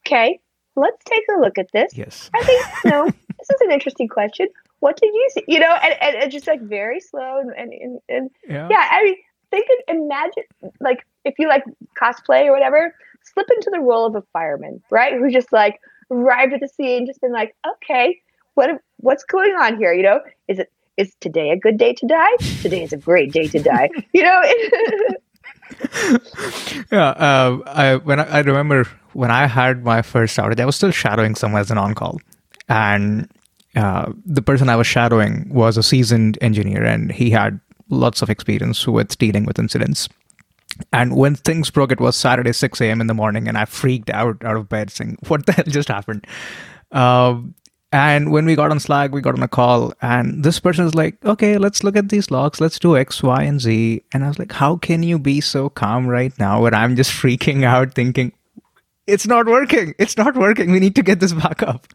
[0.06, 0.40] "Okay,
[0.76, 3.04] let's take a look at this." Yes, I think you know
[3.38, 4.48] this is an interesting question
[4.80, 5.44] what did you see?
[5.46, 8.66] You know, and, and, and just like very slow and, and, and, yeah.
[8.70, 9.16] yeah, I mean,
[9.50, 10.44] think of imagine
[10.80, 11.64] like if you like
[12.00, 15.12] cosplay or whatever, slip into the role of a fireman, right?
[15.14, 15.78] Who just like
[16.10, 18.20] arrived at the scene, just been like, okay,
[18.54, 19.92] what what's going on here?
[19.92, 22.36] You know, is it is today a good day to die?
[22.62, 23.90] Today is a great day to die.
[24.12, 24.42] You know.
[26.92, 30.76] yeah, uh, I when I, I, remember when I had my first outage, I was
[30.76, 32.20] still shadowing someone as an on call.
[32.68, 33.28] And
[33.76, 38.30] uh, the person I was shadowing was a seasoned engineer and he had lots of
[38.30, 40.08] experience with dealing with incidents.
[40.92, 43.00] And when things broke, it was Saturday, 6 a.m.
[43.00, 45.88] in the morning, and I freaked out out of bed saying, What the hell just
[45.88, 46.26] happened?
[46.90, 47.40] Uh,
[47.92, 50.94] and when we got on Slack, we got on a call, and this person is
[50.94, 52.60] like, okay, let's look at these logs.
[52.60, 54.04] Let's do X, Y, and Z.
[54.12, 57.10] And I was like, how can you be so calm right now when I'm just
[57.22, 58.32] freaking out thinking,
[59.08, 59.94] it's not working.
[59.98, 60.70] It's not working.
[60.70, 61.88] We need to get this back up.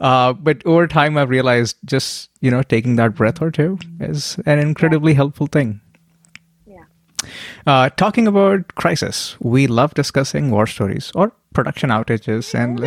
[0.00, 4.38] Uh, but over time, I've realized just, you know, taking that breath or two is
[4.46, 5.81] an incredibly helpful thing.
[7.66, 12.80] Uh, talking about crisis, we love discussing war stories or production outages and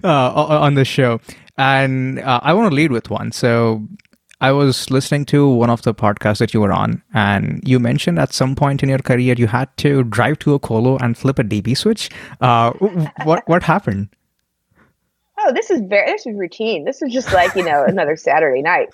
[0.04, 1.20] uh, on the show.
[1.58, 3.32] And uh, I want to lead with one.
[3.32, 3.86] So
[4.40, 8.18] I was listening to one of the podcasts that you were on, and you mentioned
[8.18, 11.38] at some point in your career you had to drive to a colo and flip
[11.38, 12.08] a DB switch.
[12.40, 12.72] Uh,
[13.24, 14.08] what what happened?
[15.38, 16.84] Oh, this is very this is routine.
[16.84, 18.88] This is just like you know another Saturday night.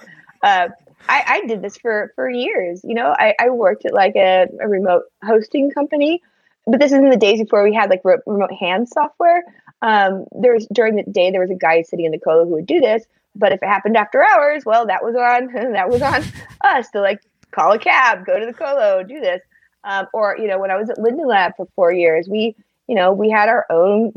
[1.08, 2.82] I, I did this for for years.
[2.84, 6.22] You know, I, I worked at like a, a remote hosting company
[6.66, 9.44] but this is in the days before we had like re- remote hand software.
[9.82, 12.52] Um, there was during the day there was a guy sitting in the colo who
[12.52, 16.02] would do this, but if it happened after hours, well, that was on that was
[16.02, 16.24] on
[16.62, 17.20] us to like
[17.52, 19.40] call a cab, go to the colo, do this.
[19.84, 22.56] Um, or you know, when I was at Linden Lab for four years, we
[22.88, 24.12] you know we had our own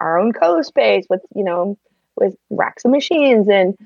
[0.00, 1.76] our own colo space with you know
[2.14, 3.76] with racks of machines and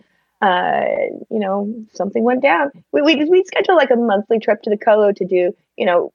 [0.44, 0.85] uh,
[1.30, 2.70] you know something went down.
[2.92, 6.12] We we we schedule like a monthly trip to the colo to do you know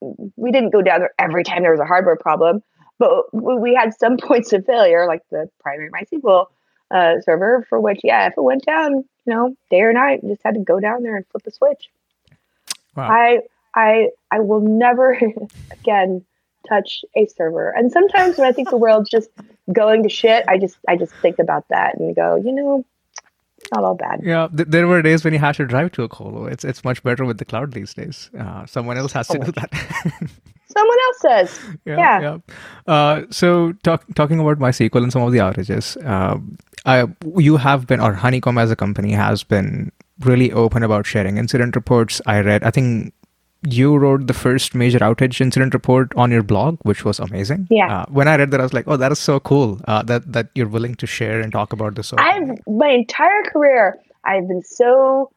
[0.00, 2.62] we didn't go down there every time there was a hardware problem,
[2.98, 6.46] but we had some points of failure, like the primary MySQL
[6.90, 10.42] uh, server, for which, yeah, if it went down, you know, day or night, just
[10.44, 11.90] had to go down there and flip the switch.
[12.94, 13.08] Wow.
[13.10, 13.40] I,
[13.74, 15.18] I, I will never
[15.70, 16.24] again
[16.68, 17.70] touch a server.
[17.70, 19.30] And sometimes when I think the world's just
[19.72, 22.84] going to shit, I just, I just think about that and go, you know,
[23.74, 24.20] not all bad.
[24.22, 26.46] Yeah, th- there were days when you had to drive to a colo.
[26.46, 28.30] It's it's much better with the cloud these days.
[28.38, 29.70] Uh, someone else has to do that.
[30.76, 31.60] someone else says.
[31.84, 31.96] Yeah.
[31.96, 32.20] yeah.
[32.20, 32.38] yeah.
[32.92, 36.38] Uh, so talk, talking about MySQL and some of the outages, uh,
[36.84, 41.36] I, you have been, or Honeycomb as a company has been really open about sharing
[41.36, 42.20] incident reports.
[42.26, 43.12] I read, I think
[43.72, 47.66] you wrote the first major outage incident report on your blog, which was amazing.
[47.70, 48.00] Yeah.
[48.00, 50.32] Uh, when I read that, I was like, "Oh, that is so cool uh, that
[50.32, 54.62] that you're willing to share and talk about this." I've my entire career, I've been
[54.62, 55.30] so,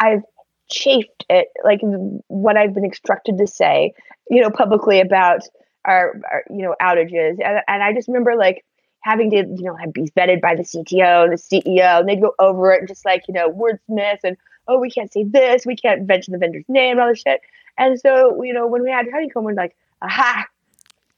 [0.00, 0.22] I've
[0.70, 1.80] chafed at like
[2.28, 3.92] what I've been instructed to say,
[4.30, 5.40] you know, publicly about
[5.84, 8.64] our, our you know outages, and, and I just remember like
[9.00, 12.20] having to you know have be vetted by the CTO and the CEO, and they'd
[12.20, 14.36] go over it and just like you know wordsmith and
[14.68, 17.40] oh, we can't say this, we can't mention the vendor's name and all this shit.
[17.78, 20.46] And so, you know, when we had Honeycomb, we're like, aha,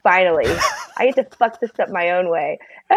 [0.02, 0.46] finally,
[0.96, 2.58] I get to fuck this up my own way.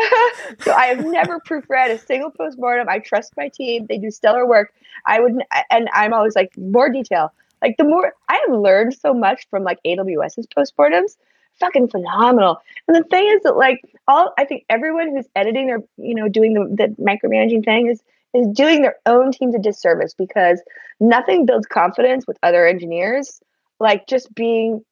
[0.59, 2.87] so I have never proofread a single postmortem.
[2.89, 4.73] I trust my team; they do stellar work.
[5.05, 7.31] I would, and I'm always like more detail.
[7.61, 11.15] Like the more I have learned so much from like AWS's postmortems,
[11.59, 12.61] fucking phenomenal.
[12.87, 16.27] And the thing is that like all I think everyone who's editing or you know
[16.27, 18.01] doing the, the micromanaging thing is
[18.33, 20.61] is doing their own teams a disservice because
[20.99, 23.39] nothing builds confidence with other engineers.
[23.79, 24.83] Like just being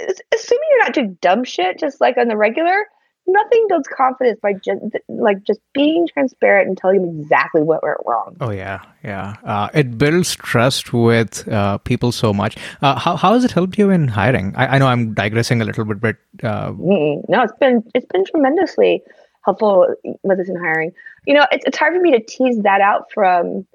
[0.00, 2.84] assuming you're not doing dumb shit just like on the regular
[3.26, 7.96] nothing builds confidence by just like just being transparent and telling them exactly what went
[8.06, 8.36] wrong.
[8.40, 9.36] Oh yeah yeah.
[9.44, 12.56] Uh, it builds trust with uh, people so much.
[12.82, 14.54] Uh, how, how has it helped you in hiring?
[14.56, 18.24] I, I know i'm digressing a little bit but uh, no it's been it's been
[18.24, 19.02] tremendously
[19.44, 19.86] helpful
[20.22, 20.92] with us in hiring.
[21.26, 23.66] You know, it's, it's hard for me to tease that out from,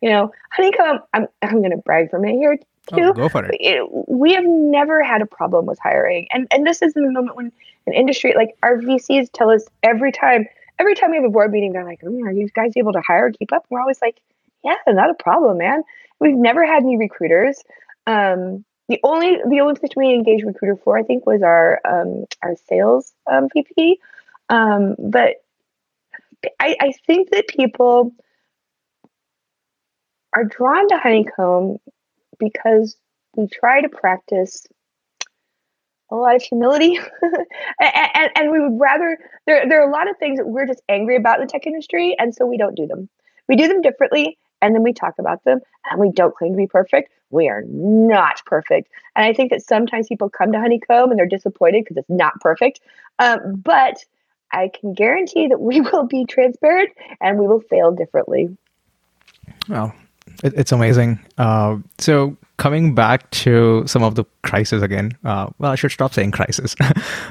[0.00, 1.00] you know, Honeycomb.
[1.14, 3.04] I'm I'm going to brag for a minute here too.
[3.04, 3.88] Oh, go for it.
[4.08, 7.36] We have never had a problem with hiring, and and this is in the moment
[7.36, 7.52] when
[7.86, 10.46] an industry like our VCs tell us every time.
[10.80, 13.00] Every time we have a board meeting, they're like, mm, "Are you guys able to
[13.00, 14.20] hire, keep up?" And we're always like,
[14.64, 15.82] "Yeah, not a problem, man."
[16.20, 17.60] We've never had any recruiters.
[18.06, 22.24] Um, the only the only position we engaged recruiter for, I think, was our um,
[22.42, 23.98] our sales um, VP.
[24.48, 25.42] Um, but
[26.60, 28.12] I, I think that people
[30.34, 31.78] are drawn to honeycomb
[32.38, 32.96] because
[33.36, 34.66] we try to practice
[36.10, 36.98] a lot of humility.
[37.80, 40.66] And, and, and, we would rather there, there are a lot of things that we're
[40.66, 43.08] just angry about in the tech industry and so we don't do them.
[43.48, 46.56] We do them differently and then we talk about them and we don't claim to
[46.56, 47.12] be perfect.
[47.30, 48.90] We are not perfect.
[49.14, 52.40] And i think that sometimes people come to honeycomb and they're disappointed because it's not
[52.40, 52.80] perfect.
[53.20, 54.04] Um, but
[54.52, 58.56] I can guarantee that we will be transparent and we will fail differently.
[59.68, 59.94] Well,
[60.42, 61.20] it, it's amazing.
[61.36, 65.16] Uh, so coming back to some of the crisis again.
[65.24, 66.76] Uh, well, I should stop saying crisis.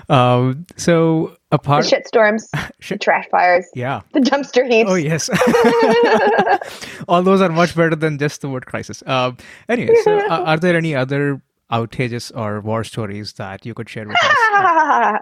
[0.10, 2.49] um, so apart the shit storms,
[2.89, 4.89] the trash fires, yeah, the dumpster heaps.
[4.89, 5.30] Oh yes,
[7.08, 9.03] all those are much better than just the word crisis.
[9.06, 9.34] Uh,
[9.69, 14.08] anyway, so uh, are there any other outages or war stories that you could share
[14.08, 15.19] with us?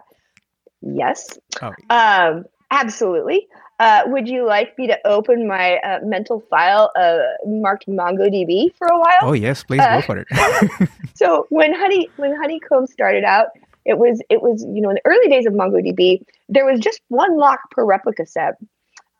[0.86, 1.38] Yes.
[1.62, 1.74] Oh.
[1.90, 3.48] Um, absolutely.
[3.78, 8.88] Uh, would you like me to open my uh, mental file uh, marked MongoDB for
[8.88, 9.20] a while?
[9.22, 10.90] Oh yes, please go for it.
[11.16, 13.48] so when Honey when Honeycomb started out,
[13.84, 17.02] it was it was you know in the early days of MongoDB, there was just
[17.10, 18.54] one lock per replica set,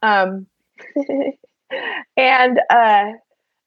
[0.02, 0.48] um,
[2.16, 3.12] and uh,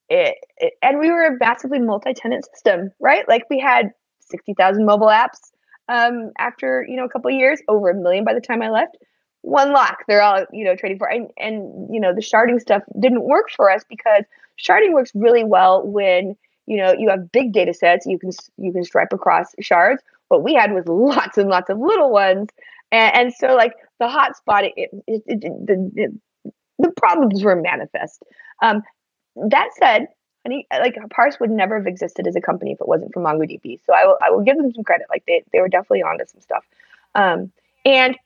[0.09, 3.29] it, it, and we were a massively multi-tenant system, right?
[3.29, 5.51] Like we had sixty thousand mobile apps
[5.88, 8.96] um, after you know a couple years, over a million by the time I left.
[9.42, 12.83] One lock they're all you know trading for and and you know the sharding stuff
[12.98, 14.24] didn't work for us because
[14.61, 18.72] sharding works really well when you know you have big data sets you can you
[18.72, 20.03] can stripe across shards.
[20.27, 22.48] What we had was lots and lots of little ones
[22.90, 26.18] and, and so like the hotspot it, it, it, the,
[26.79, 28.22] the problems were manifest.
[28.62, 28.83] Um,
[29.51, 30.09] that said
[30.44, 33.79] honey like parse would never have existed as a company if it wasn't for mongodb
[33.85, 36.24] so i will i will give them some credit like they, they were definitely onto
[36.27, 36.64] some stuff
[37.14, 37.51] um,
[37.85, 38.16] and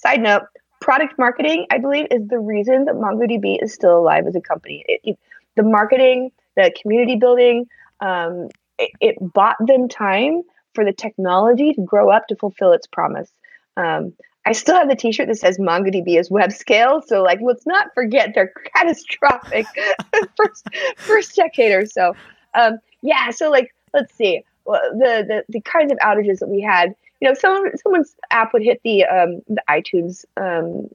[0.00, 0.44] Side note,
[0.80, 4.82] product marketing, I believe, is the reason that MongoDB is still alive as a company.
[4.88, 5.18] It, it,
[5.54, 7.66] the marketing, the community building,
[8.00, 8.48] um,
[8.78, 10.40] it, it, bought them time
[10.74, 13.30] for the technology to grow up to fulfill its promise.
[13.76, 14.14] Um,
[14.46, 17.02] I still have the T-shirt that says MongoDB is web scale.
[17.06, 19.66] So, like, let's not forget their catastrophic
[20.36, 22.14] first first decade or so.
[22.54, 23.30] Um, yeah.
[23.30, 24.44] So, like, let's see.
[24.64, 28.52] Well, the, the the kinds of outages that we had you know, someone someone's app
[28.52, 30.88] would hit the um, the iTunes um,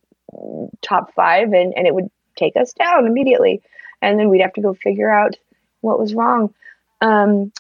[0.82, 3.62] top five, and and it would take us down immediately,
[4.02, 5.38] and then we'd have to go figure out
[5.82, 6.54] what was wrong.
[7.02, 7.52] Um,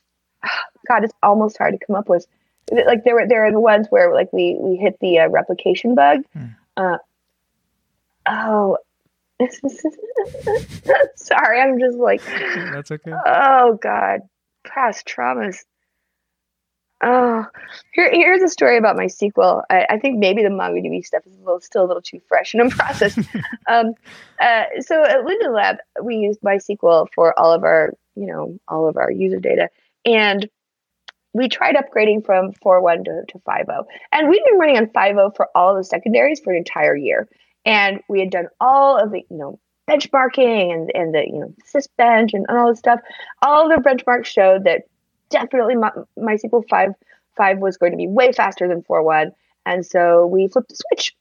[0.87, 2.27] God, it's almost hard to come up with.
[2.71, 5.95] Like there were there are the ones where like we we hit the uh, replication
[5.95, 6.21] bug.
[6.33, 6.45] Hmm.
[6.77, 6.97] Uh,
[8.27, 8.77] oh,
[11.15, 13.11] sorry, I'm just like that's okay.
[13.25, 14.21] Oh God,
[14.65, 15.63] past traumas.
[17.03, 17.45] Oh,
[17.93, 19.63] here, here's a story about MySQL.
[19.69, 22.53] I, I think maybe the MongoDB stuff is a little, still a little too fresh
[22.53, 23.17] and in process.
[23.67, 23.93] um,
[24.39, 28.87] uh, so at Linden Lab, we used MySQL for all of our, you know, all
[28.87, 29.69] of our user data,
[30.05, 30.49] and
[31.35, 33.85] we tried upgrading from 4.1 to, to 5.0.
[34.13, 37.27] And we'd been running on 5.0 for all of the secondaries for an entire year.
[37.65, 41.53] And we had done all of the, you know, benchmarking and, and the, you know,
[41.75, 43.01] sysbench and all this stuff.
[43.41, 44.83] All the benchmarks showed that
[45.29, 46.91] definitely my, MySQL 5
[47.35, 49.31] 5 was going to be way faster than 4.1.
[49.65, 51.17] And so we flipped the switch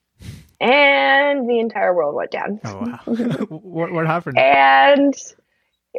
[0.61, 2.61] and the entire world went down.
[2.65, 3.01] Oh, wow.
[3.49, 4.39] what, what happened?
[4.39, 5.13] And,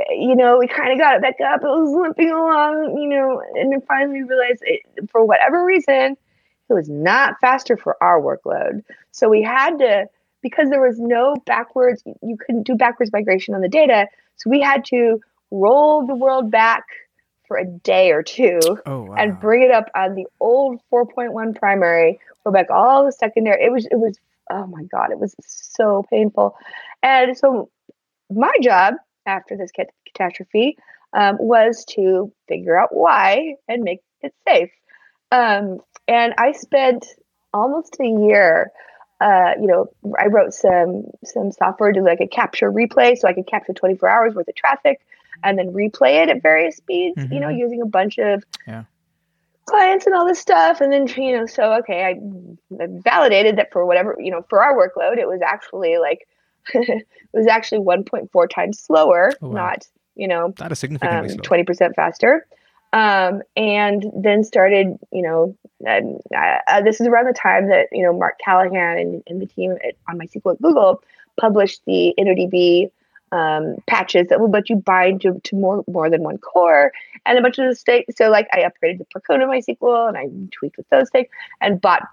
[0.10, 1.62] you know, we kind of got it back up.
[1.62, 6.18] It was limping along, you know, and then finally realized it, for whatever reason,
[6.70, 8.84] it was not faster for our workload.
[9.12, 10.08] So we had to,
[10.42, 14.08] because there was no backwards, you couldn't do backwards migration on the data.
[14.36, 16.84] So we had to roll the world back
[17.48, 19.16] for a day or two oh, wow.
[19.18, 23.64] and bring it up on the old 4.1 primary, go back all the secondary.
[23.64, 24.18] It was, it was,
[24.50, 26.58] oh my God, it was so painful.
[27.04, 27.70] And so
[28.32, 30.78] my job after this cat- catastrophe
[31.14, 34.72] um, was to figure out why and make it safe.
[35.32, 37.06] Um, and I spent
[37.54, 38.72] almost a year
[39.22, 39.88] uh, you know,
[40.20, 44.10] I wrote some some software to like a capture replay, so I could capture 24
[44.10, 45.00] hours worth of traffic
[45.44, 47.34] and then replay it at various speeds, mm-hmm.
[47.34, 47.60] you know, mm-hmm.
[47.60, 48.84] using a bunch of yeah.
[49.66, 50.82] clients and all this stuff.
[50.82, 54.64] And then, you know, so, okay, I, I validated that for whatever, you know, for
[54.64, 56.28] our workload, it was actually like,
[57.34, 59.56] was actually 1.4 times slower, oh, wow.
[59.56, 62.48] not, you know, that is significantly um, 20% faster.
[62.94, 66.02] Um, and then started, you know, uh,
[66.68, 69.74] uh, this is around the time that, you know, Mark Callaghan and, and the team
[69.86, 71.04] at, on MySQL at Google
[71.38, 72.90] published the InnoDB
[73.32, 76.92] um, patches that will let you bind to, to more more than one core
[77.26, 78.06] and a bunch of the state.
[78.16, 81.28] So like I upgraded the Percona MySQL and I tweaked with those things
[81.60, 82.04] and bought.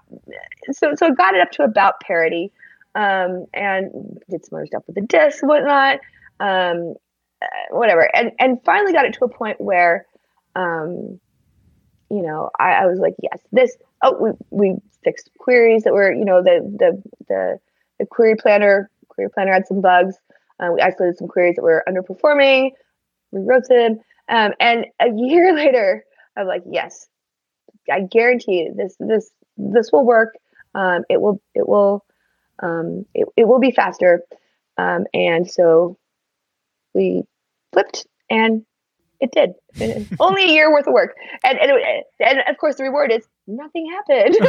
[0.73, 2.51] So so got it up to about parity
[2.95, 5.99] um, and did some other stuff with the and whatnot.
[6.39, 6.95] Um,
[7.41, 10.05] uh, whatever and and finally got it to a point where
[10.55, 11.19] um,
[12.09, 16.11] you know I, I was like yes this oh we, we fixed queries that were
[16.11, 17.59] you know the the the,
[17.99, 20.15] the query planner query planner had some bugs
[20.59, 22.71] uh, we isolated some queries that were underperforming,
[23.31, 26.03] rewrote them, um, and a year later,
[26.37, 27.07] I'm like, yes,
[27.91, 30.35] I guarantee you this this this will work.
[30.75, 32.05] Um, it will it will
[32.59, 34.21] um, it, it will be faster,
[34.77, 35.97] um, and so
[36.93, 37.23] we
[37.71, 38.65] flipped and
[39.23, 40.09] it did.
[40.19, 43.25] Only a year worth of work, and and, it, and of course the reward is
[43.47, 44.35] nothing happened.
[44.35, 44.47] and,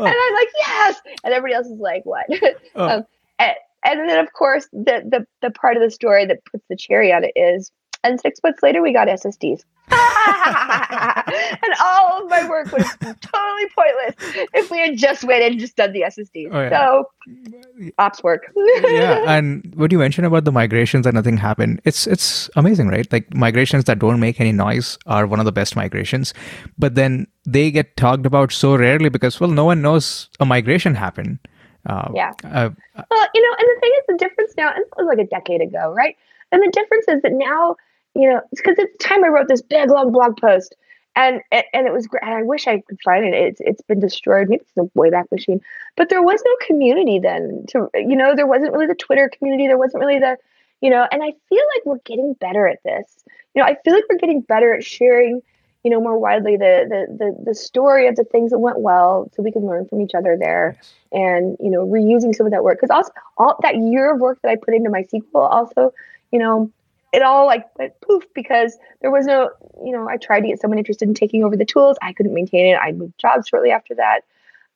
[0.00, 2.26] I'm like yes, and everybody else is like what?
[2.74, 2.88] Oh.
[2.88, 3.04] Um,
[3.38, 3.54] and,
[3.84, 7.12] and then of course the, the the part of the story that puts the cherry
[7.12, 7.70] on it is
[8.04, 9.62] and six months later, we got SSDs.
[9.90, 15.76] and all of my work was totally pointless if we had just waited and just
[15.76, 16.50] done the SSDs.
[16.52, 16.70] Oh, yeah.
[16.70, 18.52] So, ops work.
[18.56, 23.10] yeah, and what you mentioned about the migrations and nothing happened, it's it's amazing, right?
[23.10, 26.34] Like migrations that don't make any noise are one of the best migrations,
[26.78, 30.94] but then they get talked about so rarely because well, no one knows a migration
[30.94, 31.38] happened.
[31.86, 32.32] Uh, yeah.
[32.44, 32.68] Uh,
[33.10, 35.28] well, you know, and the thing is, the difference now, and it was like a
[35.28, 36.14] decade ago, right?
[36.52, 37.76] And the difference is that now
[38.18, 40.74] you know, it's because at the time I wrote this big long blog post,
[41.14, 42.24] and and it was great.
[42.24, 43.32] I wish I could find it.
[43.32, 44.48] It's it's been destroyed.
[44.48, 45.60] Maybe it's the Wayback Machine,
[45.96, 47.64] but there was no community then.
[47.68, 49.68] To you know, there wasn't really the Twitter community.
[49.68, 50.36] There wasn't really the,
[50.80, 51.06] you know.
[51.12, 53.22] And I feel like we're getting better at this.
[53.54, 55.40] You know, I feel like we're getting better at sharing,
[55.84, 59.30] you know, more widely the the the, the story of the things that went well,
[59.32, 60.94] so we can learn from each other there, yes.
[61.12, 62.78] and you know, reusing some of that work.
[62.80, 65.94] Because also all that year of work that I put into MySQL also,
[66.32, 66.72] you know
[67.12, 69.50] it all like went poof because there was no,
[69.84, 71.96] you know, I tried to get someone interested in taking over the tools.
[72.02, 72.78] I couldn't maintain it.
[72.78, 74.20] I moved jobs shortly after that.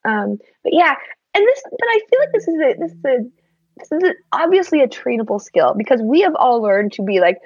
[0.05, 0.95] Um, but yeah,
[1.33, 3.17] and this, but I feel like this is a, this is a,
[3.77, 7.39] this is a, obviously a trainable skill because we have all learned to be like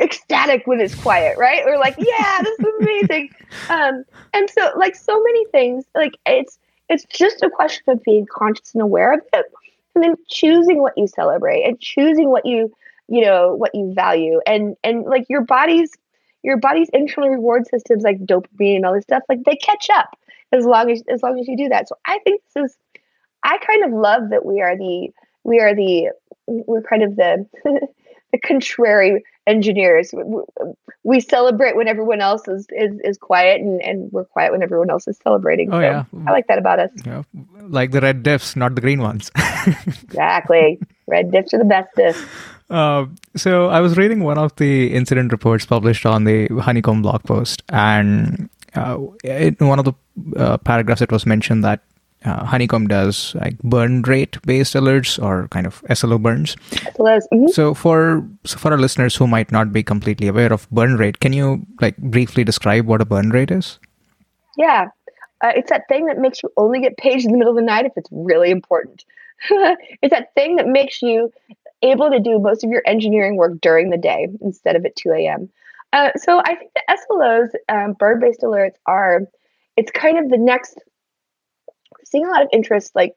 [0.00, 1.64] ecstatic when it's quiet, right?
[1.64, 3.30] We're like, yeah, this is amazing.
[3.68, 8.26] um, and so like so many things, like it's, it's just a question of being
[8.26, 9.46] conscious and aware of it
[9.94, 12.72] and then choosing what you celebrate and choosing what you
[13.12, 14.40] you know what you value.
[14.46, 15.92] And and like your body's
[16.42, 20.18] your body's internal reward systems like dopamine and all this stuff like they catch up
[20.50, 21.88] as long as as long as you do that.
[21.88, 22.76] So i think this is
[23.44, 25.10] i kind of love that we are the
[25.44, 26.08] we are the
[26.46, 27.46] we're kind of the
[28.32, 30.14] the contrary engineers.
[31.04, 34.88] We celebrate when everyone else is is, is quiet and, and we're quiet when everyone
[34.88, 35.68] else is celebrating.
[35.70, 36.04] Oh, so yeah.
[36.26, 36.90] i like that about us.
[37.04, 37.24] Yeah.
[37.60, 39.30] like the red diffs not the green ones.
[40.04, 40.80] Exactly.
[41.06, 42.24] Red diffs are the bestest
[42.70, 43.06] uh,
[43.36, 47.62] so I was reading one of the incident reports published on the Honeycomb blog post,
[47.68, 49.94] and uh, in one of the
[50.36, 51.80] uh, paragraphs, it was mentioned that
[52.24, 56.56] uh, Honeycomb does like burn rate based alerts or kind of SLO burns.
[56.98, 57.48] Mm-hmm.
[57.48, 61.20] So for so for our listeners who might not be completely aware of burn rate,
[61.20, 63.78] can you like briefly describe what a burn rate is?
[64.56, 64.88] Yeah,
[65.42, 67.62] uh, it's that thing that makes you only get paged in the middle of the
[67.62, 69.04] night if it's really important.
[69.50, 71.32] it's that thing that makes you
[71.82, 75.10] able to do most of your engineering work during the day instead of at 2
[75.12, 75.50] a.m.
[75.92, 79.22] Uh, so I think the SLOs, um, burn-based alerts, are
[79.76, 80.78] it's kind of the next.
[82.04, 83.14] Seeing a lot of interest, like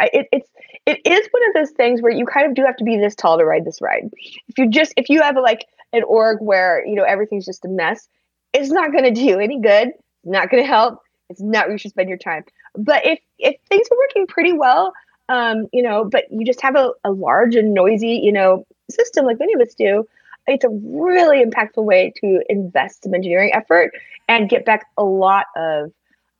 [0.00, 0.48] it, it's
[0.86, 3.14] it is one of those things where you kind of do have to be this
[3.14, 4.10] tall to ride this ride.
[4.48, 7.64] If you just if you have a, like an org where you know everything's just
[7.64, 8.08] a mess,
[8.52, 9.88] it's not going to do any good.
[9.88, 11.00] It's not going to help.
[11.30, 12.44] It's not where you should spend your time.
[12.76, 14.92] But if if things are working pretty well,
[15.28, 19.24] um, you know, but you just have a, a large and noisy, you know, system
[19.24, 20.06] like many of us do.
[20.46, 23.92] It's a really impactful way to invest some engineering effort
[24.28, 25.92] and get back a lot of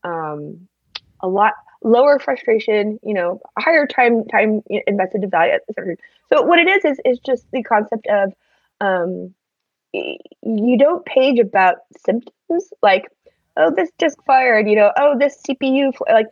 [0.05, 0.69] um,
[1.21, 1.55] a lot
[1.85, 5.59] lower frustration, you know, higher time time invested to value.
[6.33, 8.33] So what it is is is just the concept of
[8.81, 9.35] um,
[9.93, 13.09] you don't page about symptoms like
[13.57, 16.27] oh this disk fired, you know, oh this CPU like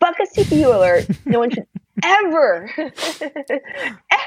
[0.00, 1.06] fuck a CPU alert.
[1.26, 1.66] No one should
[2.02, 2.70] ever,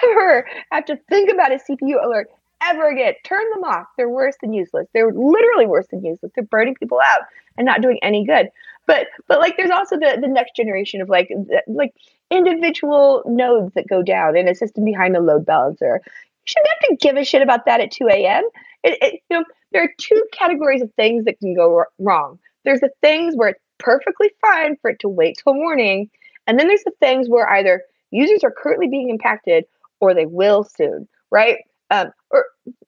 [0.03, 2.29] ever have to think about a CPU alert
[2.61, 3.13] ever again.
[3.23, 3.87] Turn them off.
[3.97, 4.87] They're worse than useless.
[4.93, 6.31] They're literally worse than useless.
[6.35, 7.21] They're burning people out
[7.57, 8.47] and not doing any good.
[8.85, 11.29] But but like there's also the the next generation of like
[11.67, 11.93] like
[12.29, 16.01] individual nodes that go down in a system behind a load balancer.
[16.05, 18.43] You shouldn't have to give a shit about that at 2 a.m.
[18.83, 22.39] It, it, you know, there are two categories of things that can go wrong.
[22.65, 26.09] There's the things where it's perfectly fine for it to wait till morning
[26.47, 29.65] and then there's the things where either users are currently being impacted
[29.99, 31.59] or they will soon, right?
[31.89, 32.45] Um, or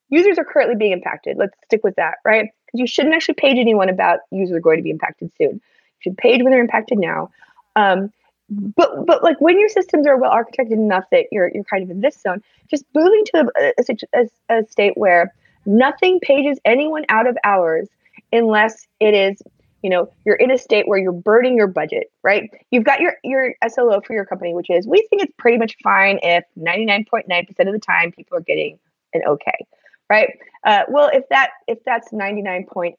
[0.09, 1.37] users are currently being impacted.
[1.37, 2.49] Let's stick with that, right?
[2.65, 5.53] Because you shouldn't actually page anyone about users are going to be impacted soon.
[5.53, 5.61] You
[5.99, 7.29] should page when they're impacted now.
[7.75, 8.11] Um,
[8.49, 11.89] but but like when your systems are well architected enough that you're you're kind of
[11.89, 13.73] in this zone, just moving to a,
[14.13, 15.33] a, a state where
[15.65, 17.87] nothing pages anyone out of hours
[18.31, 19.41] unless it is
[19.85, 22.49] you know you're in a state where you're burning your budget right?
[22.71, 25.75] You've got your your slo for your company which is we think it's pretty much
[25.83, 27.27] fine if 99.9%
[27.67, 28.79] of the time people are getting
[29.13, 29.65] an okay
[30.09, 30.31] right?
[30.65, 32.95] Uh, well if that if that's 99.8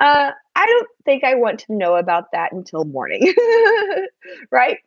[0.00, 3.32] uh, i don't think i want to know about that until morning
[4.50, 4.78] right?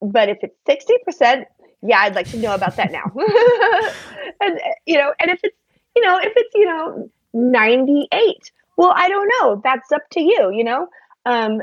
[0.00, 1.44] But if it's 60%
[1.82, 3.10] yeah, I'd like to know about that now.
[4.40, 5.56] and you know, and if it's
[5.96, 9.60] you know, if it's you know 98, well, I don't know.
[9.62, 10.50] That's up to you.
[10.50, 10.88] You know,
[11.26, 11.60] um,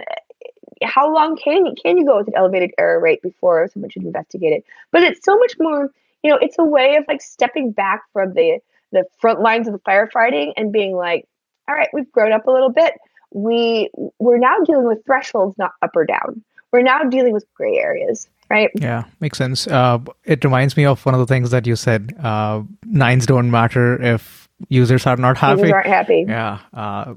[0.84, 4.54] how long can can you go with an elevated error rate before someone should investigate
[4.54, 4.66] it?
[4.92, 5.90] But it's so much more.
[6.22, 8.60] You know, it's a way of like stepping back from the
[8.92, 11.28] the front lines of the firefighting and being like,
[11.68, 12.94] all right, we've grown up a little bit.
[13.32, 13.90] We
[14.20, 16.44] we're now dealing with thresholds, not up or down.
[16.72, 18.70] We're now dealing with gray areas right?
[18.76, 19.68] Yeah, makes sense.
[19.68, 22.16] Uh, it reminds me of one of the things that you said.
[22.24, 25.62] Uh, nines don't matter if users are not happy.
[25.62, 26.26] Users aren't happy.
[26.28, 26.60] Yeah.
[26.74, 27.16] Uh,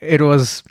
[0.00, 0.62] it was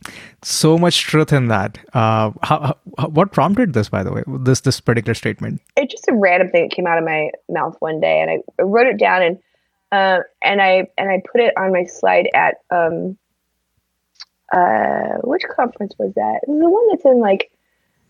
[0.44, 1.78] so much truth in that.
[1.94, 5.62] Uh, how, how, what prompted this, by the way, this this particular statement?
[5.78, 8.62] It's just a random thing that came out of my mouth one day, and I
[8.62, 9.40] wrote it down, and
[9.92, 13.18] uh, and I and I put it on my slide at um,
[14.52, 16.42] uh, which conference was that?
[16.44, 17.52] It was the one that's in like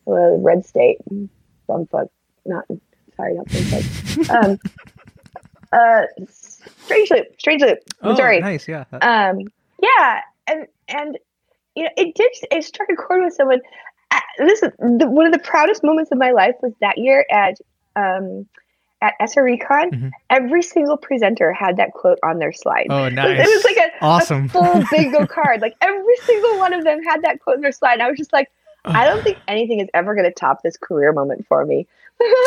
[0.08, 0.98] uh, Red State
[1.70, 2.10] bumfuck,
[2.46, 2.66] not
[3.16, 4.30] sorry, not bumfuck.
[4.44, 4.60] um,
[5.72, 6.02] uh,
[6.84, 8.40] Strange Loop, strangely, oh, sorry.
[8.40, 8.86] Nice, yeah.
[8.94, 9.40] Um,
[9.82, 11.18] yeah, and and
[11.76, 12.32] you know, it did.
[12.52, 13.62] It struck a chord with someone.
[14.12, 17.26] Uh, this is the, one of the proudest moments of my life was that year
[17.32, 17.58] at
[17.96, 18.46] um
[19.02, 20.08] at SRECon, mm-hmm.
[20.30, 22.88] every single presenter had that quote on their slide.
[22.90, 23.40] Oh, nice!
[23.48, 25.62] It was like a awesome a full bingo card.
[25.62, 27.94] Like every single one of them had that quote on their slide.
[27.94, 28.50] And I was just like,
[28.86, 31.88] I don't think anything is ever going to top this career moment for me.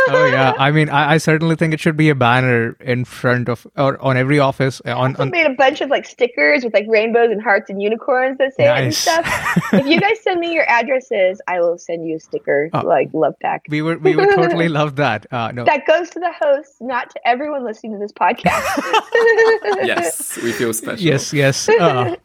[0.08, 3.48] Oh yeah, I mean, I, I, certainly think it should be a banner in front
[3.48, 4.80] of or on every office.
[4.86, 5.30] Uh, on, on...
[5.30, 8.66] made a bunch of like stickers with like rainbows and hearts and unicorns that say
[8.66, 8.78] nice.
[8.78, 9.72] it and stuff.
[9.72, 13.08] if you guys send me your addresses, I will send you a sticker oh, like
[13.12, 13.62] love pack.
[13.68, 15.26] We would we would totally love that.
[15.32, 18.44] Uh, no, that goes to the host, not to everyone listening to this podcast.
[19.86, 21.04] yes, we feel special.
[21.04, 21.68] Yes, yes.
[21.68, 22.16] Uh,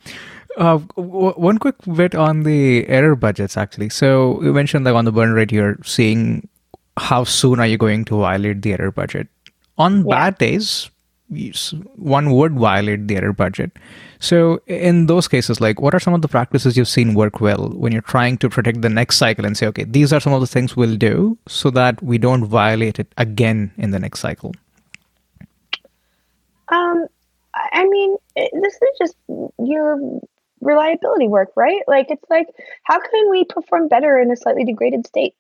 [0.58, 3.90] uh, w- one quick bit on the error budgets, actually.
[3.90, 6.48] So you mentioned like on the burn rate, you're seeing
[7.00, 9.28] how soon are you going to violate the error budget.
[9.78, 10.16] On yeah.
[10.16, 10.90] bad days,
[11.96, 13.72] one would violate the error budget.
[14.20, 17.70] So in those cases, like what are some of the practices you've seen work well
[17.70, 20.42] when you're trying to protect the next cycle and say, okay, these are some of
[20.42, 24.54] the things we'll do so that we don't violate it again in the next cycle?
[26.68, 27.08] Um,
[27.54, 29.16] I mean, this is just
[29.58, 30.22] your
[30.62, 31.82] reliability work, right?
[31.88, 32.48] Like it's like
[32.84, 35.36] how can we perform better in a slightly degraded state?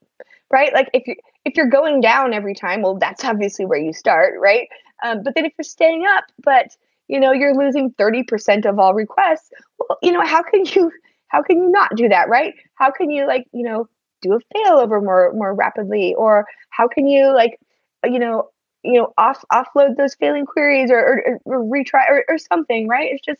[0.51, 0.73] Right?
[0.73, 4.33] Like if you're if you're going down every time, well that's obviously where you start,
[4.39, 4.67] right?
[5.03, 6.75] Um, but then if you're staying up, but
[7.07, 10.91] you know you're losing 30% of all requests, well, you know, how can you
[11.27, 12.53] how can you not do that, right?
[12.75, 13.87] How can you like, you know,
[14.21, 17.57] do a failover more more rapidly or how can you like
[18.03, 18.49] you know
[18.83, 23.11] you know off offload those failing queries or, or, or retry or, or something right
[23.11, 23.39] it's just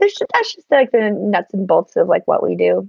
[0.00, 2.88] it's just, that's just like the nuts and bolts of like what we do.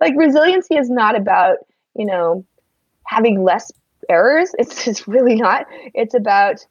[0.00, 1.58] Like resiliency is not about,
[1.96, 2.44] you know,
[3.04, 3.72] having less
[4.08, 4.54] errors.
[4.58, 5.66] It's just really not.
[5.94, 6.66] It's about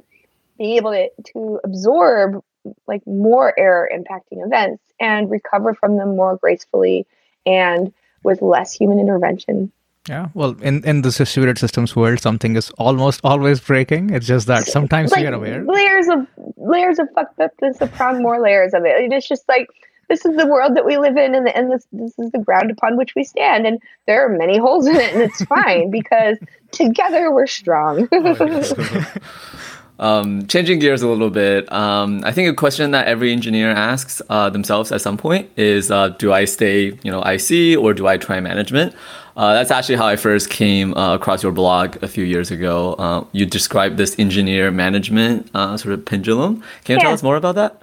[0.57, 2.43] being able to, to absorb
[2.87, 7.07] like more error impacting events and recover from them more gracefully
[7.45, 7.91] and
[8.23, 9.71] with less human intervention.
[10.09, 14.09] Yeah, well, in in the distributed systems world, something is almost always breaking.
[14.09, 15.63] It's just that sometimes like, you're aware.
[15.63, 16.25] Layers of
[16.57, 19.11] layers of fucked up upness upon more layers of it.
[19.11, 19.67] It's just like
[20.11, 22.69] this is the world that we live in, and, and this this is the ground
[22.69, 23.65] upon which we stand.
[23.65, 26.37] And there are many holes in it, and it's fine because
[26.71, 28.09] together we're strong.
[28.11, 29.05] oh,
[29.99, 34.21] um, changing gears a little bit, um, I think a question that every engineer asks
[34.29, 38.05] uh, themselves at some point is, uh, do I stay, you know, IC or do
[38.05, 38.93] I try management?
[39.37, 42.95] Uh, that's actually how I first came uh, across your blog a few years ago.
[42.95, 46.61] Uh, you described this engineer management uh, sort of pendulum.
[46.83, 47.03] Can you yeah.
[47.03, 47.81] tell us more about that?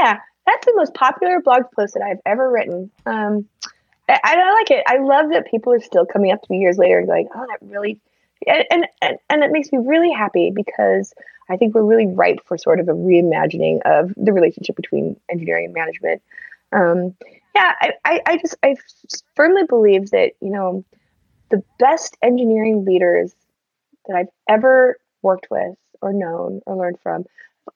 [0.00, 2.90] Yeah, that's the most popular blog post that I've ever written.
[3.06, 3.48] Um,
[4.08, 4.84] I, I, like it.
[4.86, 7.46] I love that people are still coming up to me years later and going, "Oh,
[7.48, 7.98] that really
[8.46, 11.14] and, and and it makes me really happy because
[11.48, 15.66] I think we're really ripe for sort of a reimagining of the relationship between engineering
[15.66, 16.22] and management.
[16.72, 17.14] Um,
[17.54, 18.76] yeah, I, I, I just I
[19.34, 20.84] firmly believe that you know
[21.50, 23.34] the best engineering leaders
[24.06, 27.24] that I've ever worked with or known or learned from,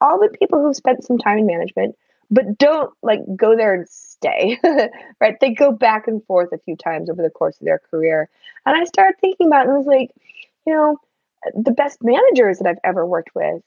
[0.01, 1.95] all the people who've spent some time in management,
[2.31, 4.59] but don't like go there and stay,
[5.21, 5.35] right?
[5.39, 8.29] They go back and forth a few times over the course of their career.
[8.65, 10.11] And I started thinking about it and was like,
[10.65, 10.97] you know,
[11.55, 13.61] the best managers that I've ever worked with,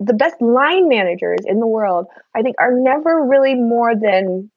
[0.00, 4.50] the best line managers in the world, I think are never really more than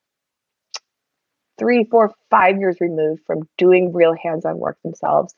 [1.58, 5.36] three, four, five years removed from doing real hands-on work themselves.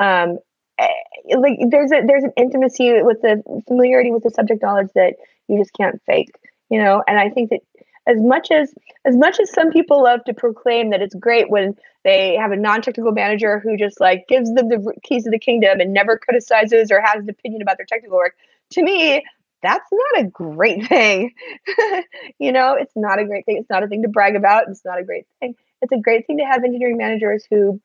[0.00, 0.38] Um,
[0.78, 0.88] eh,
[1.36, 5.14] like there's a there's an intimacy with the familiarity with the subject knowledge that
[5.48, 6.32] you just can't fake,
[6.70, 7.02] you know.
[7.06, 7.60] And I think that
[8.06, 11.76] as much as as much as some people love to proclaim that it's great when
[12.04, 15.80] they have a non-technical manager who just like gives them the keys of the kingdom
[15.80, 18.34] and never criticizes or has an opinion about their technical work
[18.70, 19.22] to me
[19.62, 21.34] that's not a great thing.
[22.38, 23.58] You know it's not a great thing.
[23.58, 24.68] It's not a thing to brag about.
[24.68, 25.54] It's not a great thing.
[25.82, 27.80] It's a great thing to have engineering managers who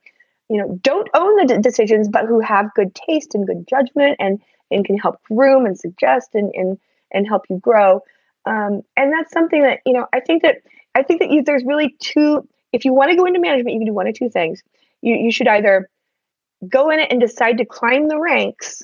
[0.49, 4.15] you know don't own the d- decisions but who have good taste and good judgment
[4.19, 6.77] and and can help groom and suggest and and,
[7.11, 8.01] and help you grow
[8.46, 10.58] um, and that's something that you know i think that
[10.93, 13.80] i think that you, there's really two if you want to go into management you
[13.80, 14.62] can do one of two things.
[15.02, 15.89] You, you should either
[16.68, 18.84] go in it and decide to climb the ranks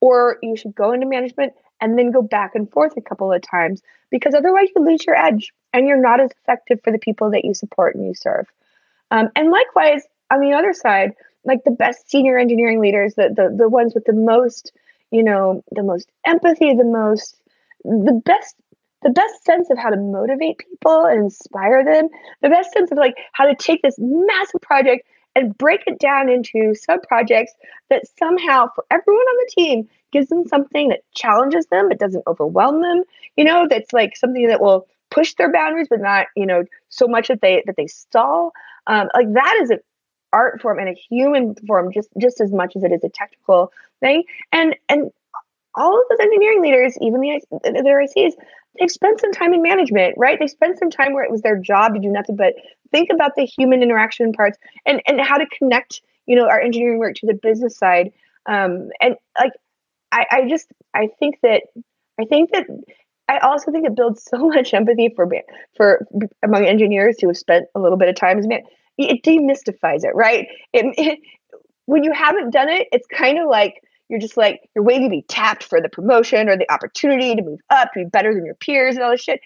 [0.00, 3.42] or you should go into management and then go back and forth a couple of
[3.42, 7.30] times because otherwise you lose your edge and you're not as effective for the people
[7.30, 8.46] that you support and you serve.
[9.10, 10.02] Um, and likewise
[10.32, 11.12] on the other side,
[11.44, 14.72] like the best senior engineering leaders, the, the the ones with the most,
[15.10, 17.36] you know, the most empathy, the most
[17.84, 18.56] the best
[19.04, 22.08] the best sense of how to motivate people and inspire them,
[22.42, 26.28] the best sense of like how to take this massive project and break it down
[26.28, 27.52] into sub projects
[27.90, 32.24] that somehow for everyone on the team gives them something that challenges them, but doesn't
[32.26, 33.02] overwhelm them,
[33.36, 37.06] you know, that's like something that will push their boundaries, but not, you know, so
[37.06, 38.52] much that they that they stall.
[38.86, 39.80] Um, like that is an
[40.32, 43.72] art form and a human form just just as much as it is a technical
[44.00, 44.24] thing.
[44.52, 45.10] And and
[45.76, 48.32] all of those engineering leaders, even the their ICs,
[48.78, 50.38] they've spent some time in management, right?
[50.38, 52.54] They spent some time where it was their job to do nothing but
[52.90, 56.98] think about the human interaction parts and and how to connect, you know, our engineering
[56.98, 58.12] work to the business side.
[58.46, 59.52] Um, and like,
[60.12, 61.62] I, I just I think that
[62.20, 62.66] I think that
[63.28, 65.28] I also think it builds so much empathy for
[65.76, 66.06] for
[66.42, 68.62] among engineers who have spent a little bit of time as man
[68.96, 70.46] it demystifies it, right?
[70.72, 71.18] It, it,
[71.86, 75.10] when you haven't done it, it's kind of like you're just like you're waiting to
[75.10, 78.44] be tapped for the promotion or the opportunity to move up, to be better than
[78.44, 79.40] your peers and all this shit.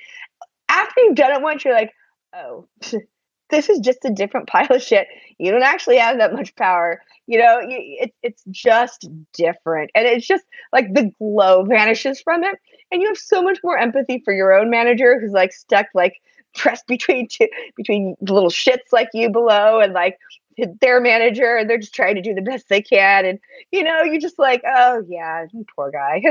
[0.69, 1.93] After you've done it once, you're like,
[2.35, 2.67] oh,
[3.51, 5.07] this is just a different pile of shit.
[5.39, 7.03] You don't actually have that much power.
[7.27, 9.91] You know, it, it's just different.
[9.95, 12.57] And it's just like the glow vanishes from it.
[12.91, 16.15] And you have so much more empathy for your own manager who's like stuck like
[16.55, 17.47] pressed between two
[17.77, 20.17] between the little shits like you below and like
[20.81, 23.39] their manager and they're just trying to do the best they can and
[23.71, 25.45] you know you're just like oh yeah
[25.75, 26.23] poor guy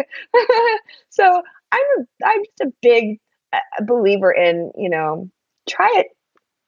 [1.09, 3.19] so i'm i'm just a big
[3.53, 5.29] uh, believer in you know
[5.69, 6.07] try it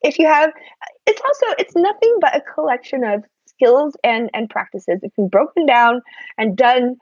[0.02, 0.52] if you have
[1.06, 5.66] it's also it's nothing but a collection of skills and and practices it's been broken
[5.66, 6.02] down
[6.38, 6.96] and done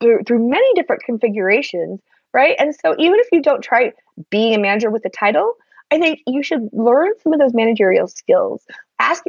[0.00, 2.00] through, through many different configurations
[2.34, 2.56] right?
[2.58, 3.92] And so even if you don't try
[4.30, 5.54] being a manager with a title,
[5.90, 8.64] I think you should learn some of those managerial skills.
[8.98, 9.24] Ask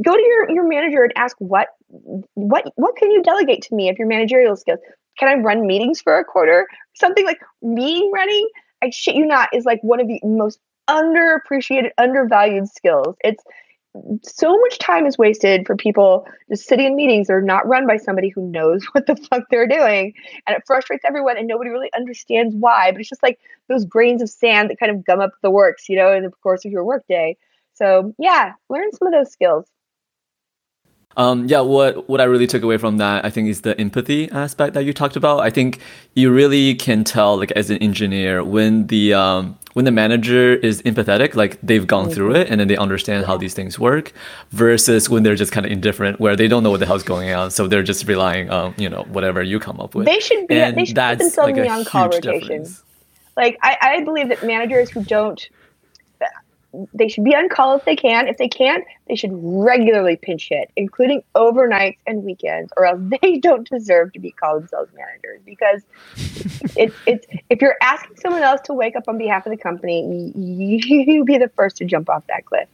[0.00, 1.68] go to your, your manager and ask what
[2.34, 4.80] what what can you delegate to me if your managerial skills?
[5.18, 6.66] Can I run meetings for a quarter?
[6.94, 8.48] Something like meeting running,
[8.82, 13.16] I shit you not, is like one of the most underappreciated, undervalued skills.
[13.22, 13.42] It's
[14.22, 17.86] so much time is wasted for people just sitting in meetings that are not run
[17.86, 20.14] by somebody who knows what the fuck they're doing.
[20.46, 22.90] And it frustrates everyone and nobody really understands why.
[22.90, 23.38] But it's just like
[23.68, 26.30] those grains of sand that kind of gum up the works, you know, in the
[26.30, 27.36] course of your workday.
[27.74, 29.66] So yeah, learn some of those skills.
[31.16, 34.30] Um, yeah, what what I really took away from that, I think, is the empathy
[34.30, 35.40] aspect that you talked about.
[35.40, 35.78] I think
[36.14, 40.82] you really can tell, like as an engineer, when the um, when the manager is
[40.82, 42.14] empathetic, like they've gone mm-hmm.
[42.14, 44.12] through it and then they understand how these things work,
[44.50, 47.30] versus when they're just kind of indifferent, where they don't know what the hell's going
[47.32, 50.06] on, so they're just relying on you know whatever you come up with.
[50.06, 50.60] They should be.
[50.60, 52.40] And they should put themselves like in the on-call rotation.
[52.40, 52.82] Difference.
[53.36, 55.48] Like I, I believe that managers who don't
[56.94, 58.28] they should be on call if they can.
[58.28, 63.38] If they can't, they should regularly pinch hit, including overnights and weekends, or else they
[63.38, 65.40] don't deserve to be called themselves managers.
[65.44, 65.82] Because
[66.76, 70.32] it's it's if you're asking someone else to wake up on behalf of the company,
[70.36, 72.68] you be the first to jump off that cliff.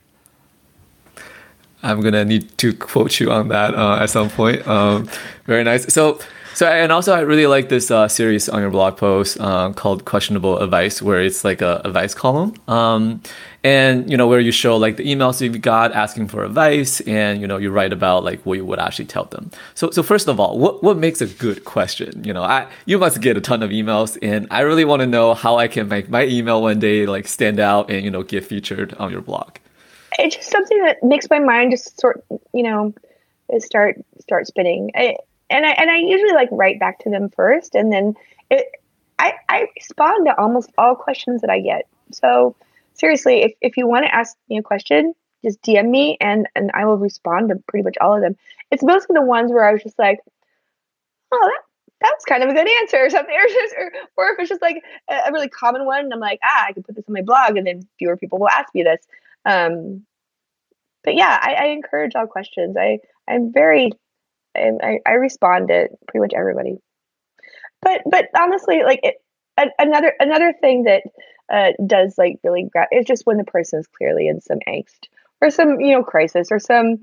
[1.82, 4.66] I'm gonna need to quote you on that uh, at some point.
[4.66, 5.09] Um,
[5.44, 5.92] very nice.
[5.92, 6.20] So
[6.59, 10.04] so and also I really like this uh, series on your blog post uh, called
[10.04, 13.22] "Questionable Advice," where it's like a advice column, um,
[13.62, 17.40] and you know where you show like the emails you've got asking for advice, and
[17.40, 19.52] you know you write about like what you would actually tell them.
[19.76, 22.24] So so first of all, what what makes a good question?
[22.24, 25.06] You know, I you must get a ton of emails, and I really want to
[25.06, 28.24] know how I can make my email one day like stand out and you know
[28.24, 29.59] get featured on your blog.
[30.18, 32.92] It's just something that makes my mind just sort you know
[33.61, 34.90] start start spinning.
[34.96, 35.18] I,
[35.51, 38.14] and I and I usually like write back to them first, and then
[38.51, 38.66] it,
[39.18, 41.86] I I respond to almost all questions that I get.
[42.12, 42.57] So
[42.94, 46.70] seriously, if if you want to ask me a question, just DM me, and and
[46.74, 48.36] I will respond to pretty much all of them.
[48.70, 50.18] It's mostly the ones where I was just like,
[51.32, 51.62] oh, that
[52.01, 54.49] that was kind of a good answer or something, or, just, or, or if it's
[54.49, 57.05] just like a, a, really common one, and I'm like, ah, I can put this
[57.09, 59.07] on my blog, and then fewer people will ask me this.
[59.44, 60.05] Um,
[61.05, 62.76] but yeah, I, I encourage all questions.
[62.76, 63.92] I I'm very
[64.82, 66.78] I, I respond to pretty much everybody.
[67.80, 69.16] But but honestly, like it,
[69.59, 71.02] a, another another thing that
[71.52, 75.09] uh, does like really gra- is just when the person is clearly in some angst
[75.40, 76.98] or some you know crisis or some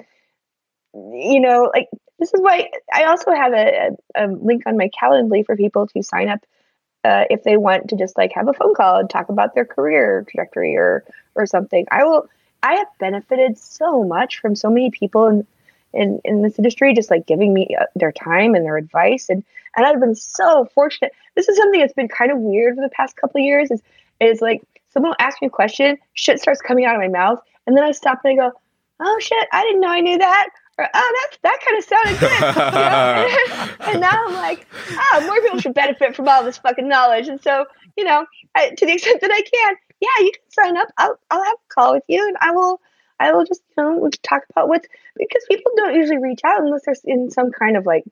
[0.94, 1.88] you know like
[2.20, 6.02] this is why I also have a, a, link on my Calendly for people to
[6.02, 6.40] sign up
[7.04, 9.66] uh, if they want to just like have a phone call and talk about their
[9.66, 11.04] career trajectory or
[11.36, 11.86] or something.
[11.92, 12.30] I will.
[12.64, 15.46] I have benefited so much from so many people in
[15.96, 19.44] in, in this industry, just like giving me uh, their time and their advice, and
[19.76, 21.12] and I've been so fortunate.
[21.36, 23.72] This is something that's been kind of weird for the past couple of years.
[23.72, 23.82] Is
[24.20, 27.40] is like someone will ask me a question, shit starts coming out of my mouth,
[27.68, 28.56] and then I stop and I go,
[29.00, 32.20] "Oh shit, I didn't know I knew that." Or, oh, that that kind of sounded
[32.20, 33.88] good.
[33.88, 37.30] And now I'm like, oh, more people should benefit from all this fucking knowledge.
[37.30, 37.66] And so,
[37.96, 38.26] you know,
[38.56, 40.90] I, to the extent that I can, yeah, you can sign up.
[40.98, 42.82] I'll I'll have a call with you, and I will
[43.20, 46.86] I will just you know talk about what's because people don't usually reach out unless
[46.86, 48.04] they're in some kind of like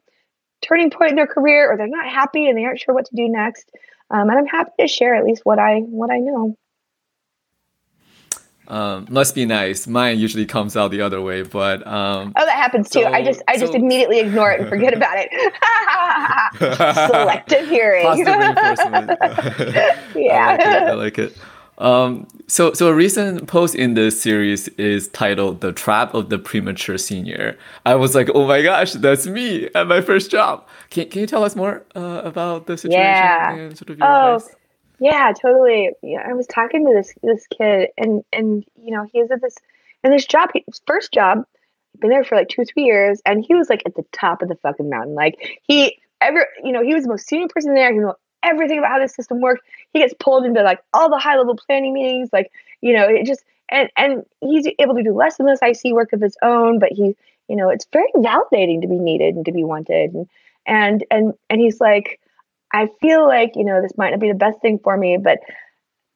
[0.61, 3.15] turning point in their career or they're not happy and they aren't sure what to
[3.15, 3.69] do next.
[4.09, 6.57] Um, and I'm happy to share at least what I what I know.
[8.65, 9.87] Um, must be nice.
[9.87, 13.05] Mine usually comes out the other way, but um, oh, that happens too.
[13.05, 15.29] I just I so, just immediately ignore it and forget about it.
[17.09, 18.05] Selective hearing.
[18.07, 19.11] Positive reinforcement.
[20.15, 20.67] yeah, I like it.
[20.67, 21.37] I like it.
[21.77, 26.37] Um, so, so a recent post in this series is titled "The Trap of the
[26.37, 31.09] Premature Senior." I was like, "Oh my gosh, that's me at my first job." Can
[31.09, 33.55] Can you tell us more uh, about the situation yeah.
[33.55, 34.55] and sort of your oh, advice?
[34.99, 35.89] Yeah, totally.
[36.01, 39.55] Yeah, I was talking to this this kid, and and you know he's at this
[40.03, 41.45] and this job, his first job,
[41.99, 44.49] been there for like two three years, and he was like at the top of
[44.49, 45.15] the fucking mountain.
[45.15, 47.91] Like he ever, you know, he was the most senior person there.
[47.91, 48.13] He knew
[48.43, 49.63] everything about how the system worked.
[49.93, 53.25] He gets pulled into like all the high level planning meetings, like you know, it
[53.25, 56.79] just and and he's able to do less and less IC work of his own,
[56.79, 57.15] but he,
[57.47, 60.27] you know, it's very validating to be needed and to be wanted, and
[60.65, 62.19] and and and he's like,
[62.73, 65.39] I feel like you know this might not be the best thing for me, but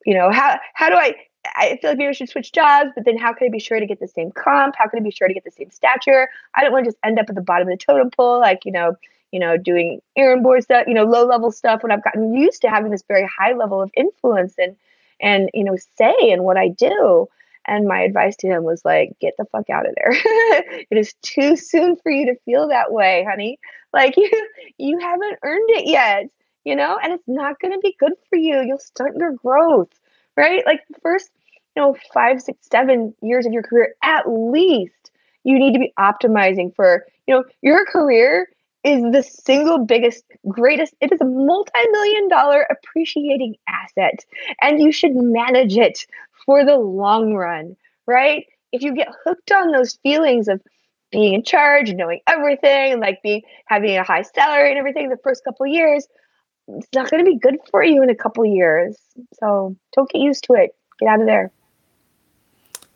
[0.05, 1.15] you know how how do I
[1.55, 3.80] I feel like maybe I should switch jobs, but then how can I be sure
[3.80, 4.75] to get the same comp?
[4.78, 6.30] How can I be sure to get the same stature?
[6.55, 8.65] I don't want to just end up at the bottom of the totem pole, like
[8.65, 8.95] you know,
[9.32, 12.61] you know, doing errand board stuff, you know, low level stuff when I've gotten used
[12.61, 14.75] to having this very high level of influence and
[15.19, 17.28] and you know, say in what I do.
[17.69, 20.11] And my advice to him was like, get the fuck out of there.
[20.89, 23.59] it is too soon for you to feel that way, honey.
[23.93, 24.30] Like you
[24.78, 26.30] you haven't earned it yet,
[26.63, 28.61] you know, and it's not gonna be good for you.
[28.61, 29.91] You'll stunt your growth,
[30.38, 30.65] right?
[30.65, 31.30] Like the first,
[31.75, 35.11] you know, five, six, seven years of your career at least,
[35.43, 38.47] you need to be optimizing for, you know, your career
[38.88, 44.25] is the single biggest, greatest, it is a multi million dollar appreciating asset,
[44.61, 46.05] and you should manage it
[46.45, 47.75] for the long run,
[48.05, 48.45] right?
[48.71, 50.61] If you get hooked on those feelings of
[51.11, 55.43] being in charge, knowing everything, like being having a high salary and everything the first
[55.43, 56.07] couple years,
[56.69, 58.97] it's not going to be good for you in a couple years.
[59.39, 60.71] So don't get used to it.
[60.99, 61.51] Get out of there.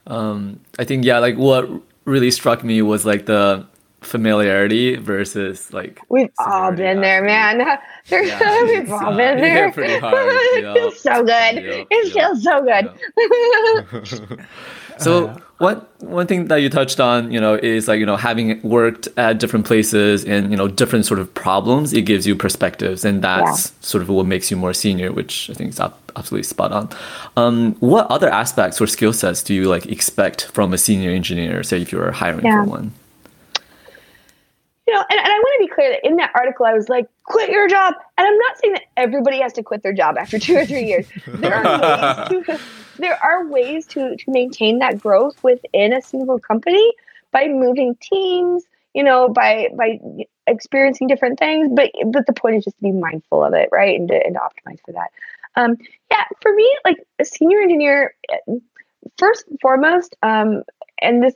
[0.08, 1.70] Um, I think yeah, like what
[2.06, 3.68] really struck me was like the
[4.02, 7.62] familiarity versus like we've all been there man.
[8.10, 9.68] Yeah, we've all uh, been there.
[9.68, 10.16] yeah, pretty hard.
[10.18, 11.56] it feels so good.
[11.56, 14.38] Yep, it yep, feels so good.
[14.38, 14.48] yep.
[14.98, 18.60] so one one thing that you touched on you know is like you know having
[18.64, 23.06] worked at different places and you know different sort of problems it gives you perspectives
[23.06, 23.78] and that's yeah.
[23.82, 26.90] sort of what makes you more senior which i think is absolutely spot on.
[27.38, 31.64] Um, what other aspects or skill sets do you like expect from a senior engineer
[31.64, 32.92] say if you're hiring for one
[34.92, 36.90] you know, and, and I want to be clear that in that article, I was
[36.90, 37.94] like, quit your job.
[38.18, 40.84] And I'm not saying that everybody has to quit their job after two or three
[40.84, 41.08] years.
[41.28, 42.60] There are ways to,
[43.00, 46.92] there are ways to, to maintain that growth within a single company
[47.32, 49.98] by moving teams, you know, by, by
[50.46, 51.70] experiencing different things.
[51.74, 53.98] But, but the point is just to be mindful of it, right?
[53.98, 55.12] And to, and to optimize for that.
[55.56, 55.78] Um,
[56.12, 58.14] yeah, for me, like a senior engineer,
[59.18, 60.64] first and foremost, um,
[61.02, 61.36] and this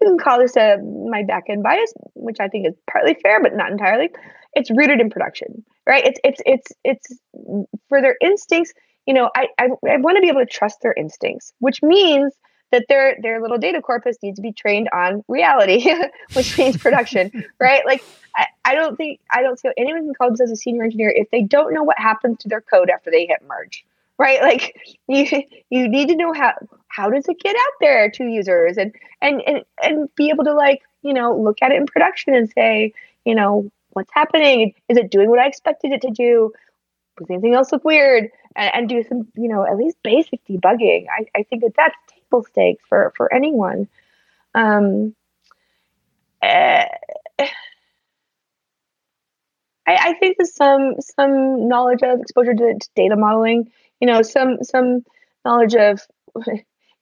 [0.00, 3.42] you can call this a my back end bias, which I think is partly fair,
[3.42, 4.10] but not entirely.
[4.54, 6.04] It's rooted in production, right?
[6.04, 7.18] It's it's it's it's
[7.88, 8.72] for their instincts.
[9.06, 12.32] You know, I I, I want to be able to trust their instincts, which means
[12.72, 15.92] that their their little data corpus needs to be trained on reality,
[16.32, 17.84] which means production, right?
[17.84, 18.04] Like
[18.36, 21.30] I, I don't think I don't see anyone can call themselves a senior engineer if
[21.30, 23.84] they don't know what happens to their code after they hit merge
[24.18, 24.74] right like
[25.08, 25.26] you
[25.70, 26.52] you need to know how
[26.88, 30.54] how does it get out there to users and and and, and be able to
[30.54, 32.92] like you know look at it in production and say
[33.24, 34.74] you know what's happening?
[34.88, 36.52] Is it doing what I expected it to do?
[37.16, 38.28] Does anything else look weird?
[38.56, 41.06] And, and do some, you know, at least basic debugging.
[41.10, 43.88] I, I think that that's table stakes for for anyone.
[44.54, 45.14] Um,
[46.40, 46.84] uh,
[47.40, 47.48] I,
[49.86, 53.72] I, think that some some knowledge of exposure to, to, data modeling,
[54.04, 55.02] you know, some some
[55.46, 55.98] knowledge of,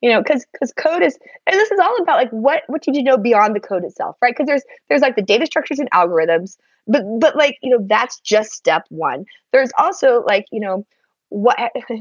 [0.00, 2.94] you know, because because code is and this is all about like what what did
[2.94, 4.32] you know beyond the code itself, right?
[4.32, 8.20] Because there's there's like the data structures and algorithms, but but like you know that's
[8.20, 9.24] just step one.
[9.50, 10.86] There's also like you know
[11.30, 11.58] what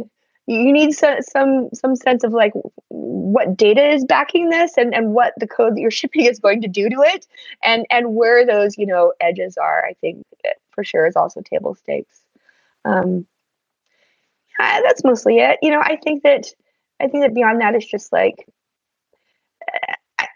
[0.45, 2.53] you need some some some sense of like
[2.89, 6.61] what data is backing this and and what the code that you're shipping is going
[6.61, 7.25] to do to it
[7.63, 10.23] and and where those you know edges are i think
[10.69, 12.21] for sure is also table stakes
[12.85, 13.25] um
[14.61, 16.45] yeah, that's mostly it you know i think that
[17.01, 18.45] i think that beyond that, it's just like
[20.19, 20.27] I,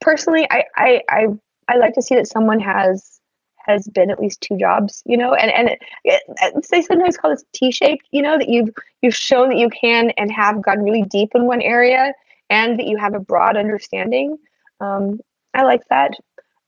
[0.00, 1.26] personally I, I i
[1.68, 3.20] i like to see that someone has
[3.66, 7.30] has been at least two jobs, you know, and and it, it, they sometimes call
[7.30, 8.70] this T-shaped, you know, that you've
[9.02, 12.12] you've shown that you can and have gone really deep in one area,
[12.48, 14.38] and that you have a broad understanding.
[14.80, 15.20] Um,
[15.54, 16.12] I like that.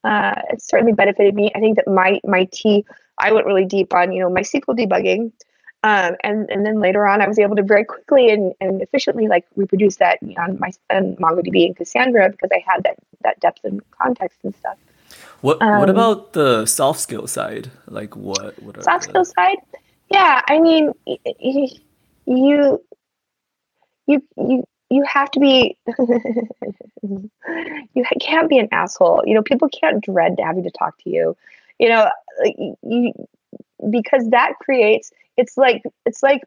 [0.05, 1.51] Uh, it's certainly benefited me.
[1.55, 2.85] I think that my my T,
[3.19, 5.33] I went really deep on you know MySQL debugging,
[5.85, 9.29] um, and and then later on I was able to very quickly and, and efficiently
[9.29, 13.65] like reproduce that on my on MongoDB and Cassandra because I had that that depth
[13.65, 14.79] and context and stuff.
[15.41, 17.71] What um, What about the soft skill side?
[17.89, 18.61] Like what?
[18.63, 19.11] What soft the...
[19.11, 19.59] skill side?
[20.09, 20.93] Yeah, I mean,
[21.39, 21.69] you
[22.27, 22.81] you
[24.37, 25.77] you you have to be.
[27.03, 29.23] you can't be an asshole.
[29.27, 31.37] You know, people can't dread having to talk to you.
[31.79, 32.11] You know,
[32.83, 33.13] you
[33.91, 35.13] because that creates.
[35.37, 36.43] It's like it's like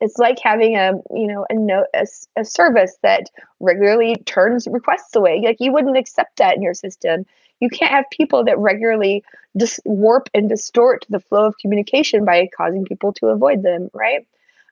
[0.00, 2.06] it's like having a you know a note a,
[2.36, 3.30] a service that
[3.60, 7.24] regularly turns requests away like you wouldn't accept that in your system
[7.60, 9.24] you can't have people that regularly
[9.56, 14.26] just warp and distort the flow of communication by causing people to avoid them, right?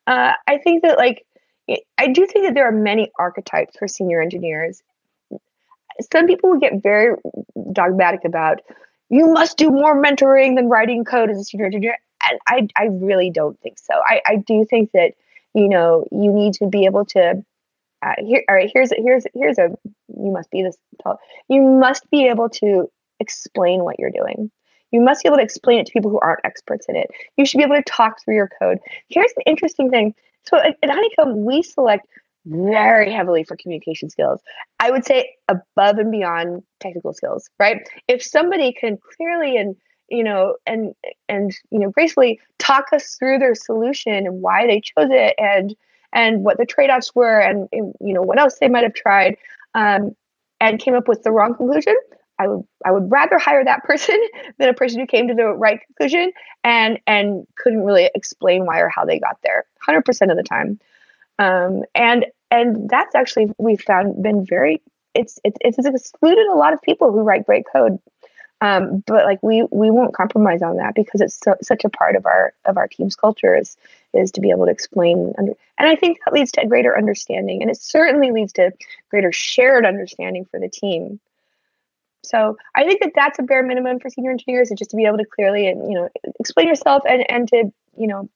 [0.07, 1.25] Uh, I think that, like,
[1.97, 4.83] I do think that there are many archetypes for senior engineers.
[6.13, 7.17] Some people will get very
[7.73, 8.61] dogmatic about
[9.13, 11.99] you must do more mentoring than writing code as a senior engineer.
[12.29, 13.93] And I, I really don't think so.
[14.07, 15.13] I, I do think that,
[15.55, 17.45] you know, you need to be able to
[18.03, 19.69] uh, here, all right, here's here's here's a
[20.09, 21.21] you must be this tall.
[21.49, 22.91] You must be able to
[23.21, 24.51] explain what you're doing.
[24.91, 27.11] You must be able to explain it to people who aren't experts in it.
[27.37, 28.79] You should be able to talk through your code.
[29.09, 30.15] Here's an interesting thing.
[30.45, 32.07] So at, at Honeycomb, we select
[32.45, 34.41] very heavily for communication skills.
[34.81, 37.89] I would say above and beyond technical skills, right?
[38.09, 39.77] If somebody can clearly and
[40.09, 40.95] you know and
[41.29, 45.75] and you know gracefully talk us through their solution and why they chose it and
[46.13, 49.37] and what the trade-offs were and, you know what else they might have tried
[49.75, 50.15] um,
[50.61, 51.97] and came up with the wrong conclusion
[52.39, 54.21] I would I would rather hire that person
[54.59, 56.33] than a person who came to the right conclusion
[56.63, 60.79] and and couldn't really explain why or how they got there 100% of the time
[61.43, 64.81] um, and and that's actually we've found been very
[65.15, 67.99] it's it's it's excluded a lot of people who write great code
[68.61, 72.15] um, but like we we won't compromise on that because it's so, such a part
[72.15, 73.77] of our of our team's culture is
[74.15, 76.97] is to be able to explain under, and I think that leads to a greater
[76.97, 78.73] understanding and it certainly leads to
[79.11, 81.19] greater shared understanding for the team.
[82.25, 85.07] So I think that that's a bare minimum for senior engineers is just to be
[85.07, 88.29] able to clearly and you know explain yourself and and to you know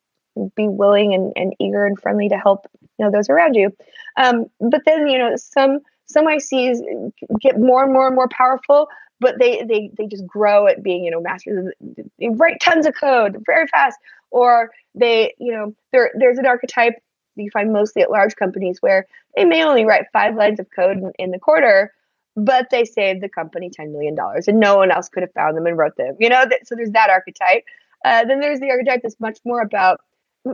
[0.55, 2.67] be willing and, and eager and friendly to help
[2.99, 3.75] you know those around you.
[4.17, 8.89] Um, but then you know some some ICs get more and more and more powerful
[9.21, 11.73] but they they they just grow at being you know masters
[12.19, 13.99] they write tons of code very fast
[14.31, 16.95] or they you know there there's an archetype
[17.37, 19.07] you find mostly at large companies where
[19.37, 21.93] they may only write five lines of code in, in the quarter
[22.39, 24.15] but they saved the company $10 million
[24.47, 26.91] and no one else could have found them and wrote them you know so there's
[26.91, 27.65] that archetype
[28.05, 30.01] uh, then there's the archetype that's much more about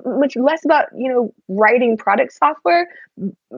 [0.05, 2.89] much less about you know writing product software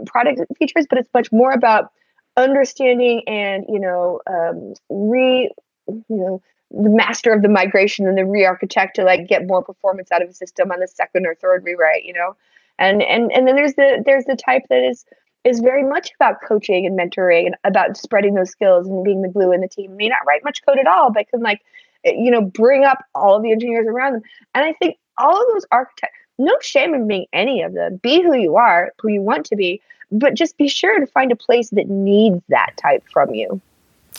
[0.07, 1.91] product features but it's much more about
[2.37, 5.51] understanding and you know um, re
[5.87, 10.11] you know the master of the migration and the re-architect to like get more performance
[10.11, 12.37] out of a system on the second or third rewrite you know?
[12.79, 15.05] And and and then there's the there's the type that is
[15.45, 19.29] is very much about coaching and mentoring and about spreading those skills and being the
[19.29, 19.97] glue in the team.
[19.97, 21.61] May not write much code at all but can like
[22.05, 24.23] eh, you know bring up all of the engineers around them.
[24.55, 28.23] And i think all of those architects no shame in being any of them be
[28.23, 29.81] who you are who you want to be
[30.11, 33.61] but just be sure to find a place that needs that type from you.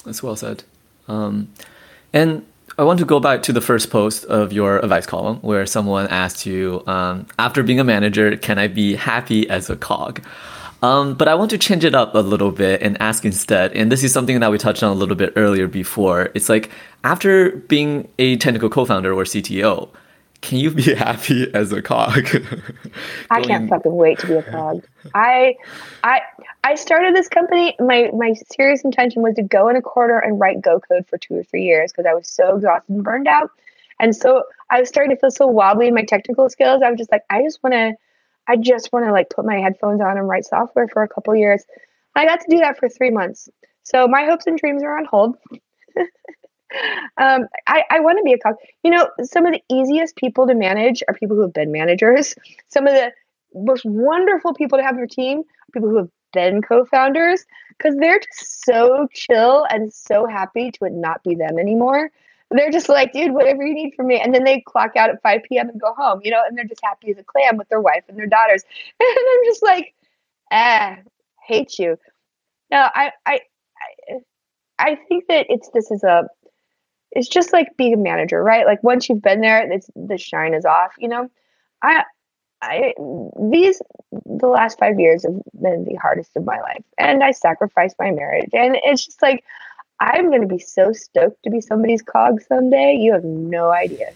[0.03, 0.63] That's well said.
[1.07, 1.49] Um,
[2.13, 2.45] and
[2.77, 6.07] I want to go back to the first post of your advice column where someone
[6.07, 10.21] asked you, um, after being a manager, can I be happy as a cog?
[10.83, 13.91] Um, but I want to change it up a little bit and ask instead, and
[13.91, 16.29] this is something that we touched on a little bit earlier before.
[16.35, 16.69] It's like
[17.03, 19.89] after being a technical co-founder or CTO,
[20.45, 22.27] can you be happy as a cog?
[23.31, 24.85] I can't fucking wait to be a cog.
[25.15, 25.55] I,
[26.03, 26.21] I,
[26.63, 27.75] I started this company.
[27.79, 31.17] My my serious intention was to go in a corner and write Go code for
[31.17, 33.49] two or three years because I was so exhausted and burned out,
[33.99, 36.83] and so I was starting to feel so wobbly in my technical skills.
[36.83, 37.93] I was just like, I just want to
[38.47, 41.35] I just want to like put my headphones on and write software for a couple
[41.35, 41.65] years.
[42.15, 43.49] I got to do that for three months.
[43.83, 45.37] So my hopes and dreams are on hold.
[47.17, 48.55] um, I, I want to be a cog.
[48.83, 52.35] You know, some of the easiest people to manage are people who have been managers.
[52.69, 53.11] Some of the
[53.53, 57.45] most wonderful people to have on your team are people who have been co-founders
[57.77, 62.11] because they're just so chill and so happy to not be them anymore
[62.51, 64.19] they're just like, dude, whatever you need from me.
[64.19, 65.69] And then they clock out at 5 p.m.
[65.69, 68.03] and go home, you know, and they're just happy as a clam with their wife
[68.07, 68.63] and their daughters.
[68.99, 69.93] And I'm just like,
[70.51, 70.97] ah,
[71.45, 71.97] hate you.
[72.71, 73.39] No, I, I,
[74.09, 74.19] I,
[74.79, 76.27] I think that it's this is a,
[77.15, 78.65] it's just like being a manager, right?
[78.65, 80.93] Like once you've been there, it's the shine is off.
[80.99, 81.31] You know,
[81.81, 82.03] I,
[82.61, 82.93] I
[83.49, 83.81] these
[84.25, 88.11] the last five years have been the hardest of my life, and I sacrificed my
[88.11, 89.43] marriage, and it's just like
[89.99, 92.95] I'm going to be so stoked to be somebody's cog someday.
[92.95, 94.11] You have no idea.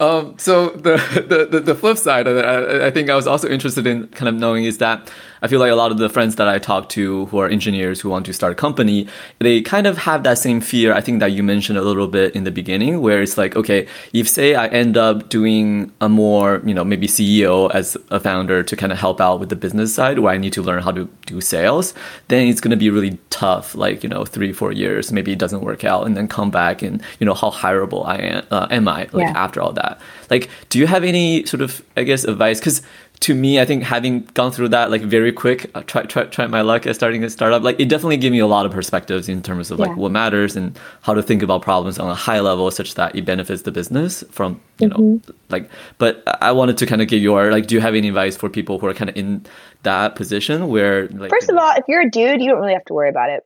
[0.00, 3.48] Um, so the, the, the flip side of it, I, I, think I was also
[3.48, 5.10] interested in kind of knowing is that
[5.42, 8.00] I feel like a lot of the friends that I talk to who are engineers
[8.00, 9.06] who want to start a company,
[9.38, 10.92] they kind of have that same fear.
[10.94, 13.86] I think that you mentioned a little bit in the beginning, where it's like, okay,
[14.12, 18.62] if say I end up doing a more, you know, maybe CEO as a founder
[18.62, 20.92] to kind of help out with the business side, where I need to learn how
[20.92, 21.94] to do sales,
[22.28, 23.74] then it's going to be really tough.
[23.74, 26.82] Like you know, three four years, maybe it doesn't work out, and then come back
[26.82, 29.44] and you know how hireable I am, uh, am I like yeah.
[29.44, 29.87] after all that?
[30.30, 32.60] Like, do you have any sort of I guess advice?
[32.60, 32.82] Because
[33.20, 36.46] to me, I think having gone through that like very quick, uh, try try try
[36.46, 39.28] my luck at starting a startup, like it definitely gave me a lot of perspectives
[39.28, 39.96] in terms of like yeah.
[39.96, 43.24] what matters and how to think about problems on a high level, such that it
[43.24, 45.02] benefits the business from you mm-hmm.
[45.02, 45.68] know like.
[45.98, 48.48] But I wanted to kind of get your like, do you have any advice for
[48.48, 49.44] people who are kind of in
[49.82, 52.84] that position where like first of all, if you're a dude, you don't really have
[52.86, 53.44] to worry about it.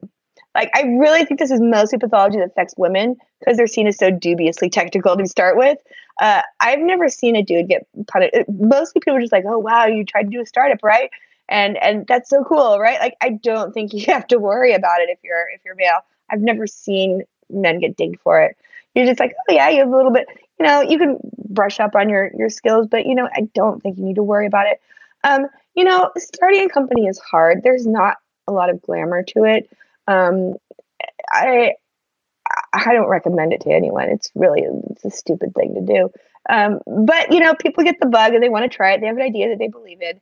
[0.55, 3.97] Like I really think this is mostly pathology that affects women because they're seen as
[3.97, 5.79] so dubiously technical to start with.
[6.21, 8.35] Uh, I've never seen a dude get punished.
[8.49, 11.11] Mostly people are just like, "Oh wow, you tried to do a startup, right?"
[11.49, 13.01] And and that's so cool, right?
[13.01, 16.01] Like I don't think you have to worry about it if you're if you're male.
[16.31, 18.57] I've never seen men get dinged for it.
[18.95, 20.27] You're just like, oh yeah, you have a little bit,
[20.59, 23.83] you know, you can brush up on your your skills, but you know, I don't
[23.83, 24.81] think you need to worry about it.
[25.25, 27.63] Um, you know, starting a company is hard.
[27.63, 29.71] There's not a lot of glamour to it.
[30.07, 30.55] Um,
[31.31, 31.75] I
[32.73, 34.09] I don't recommend it to anyone.
[34.09, 36.11] It's really it's a stupid thing to do.
[36.49, 39.01] Um, but you know, people get the bug and they want to try it.
[39.01, 40.21] They have an idea that they believe in.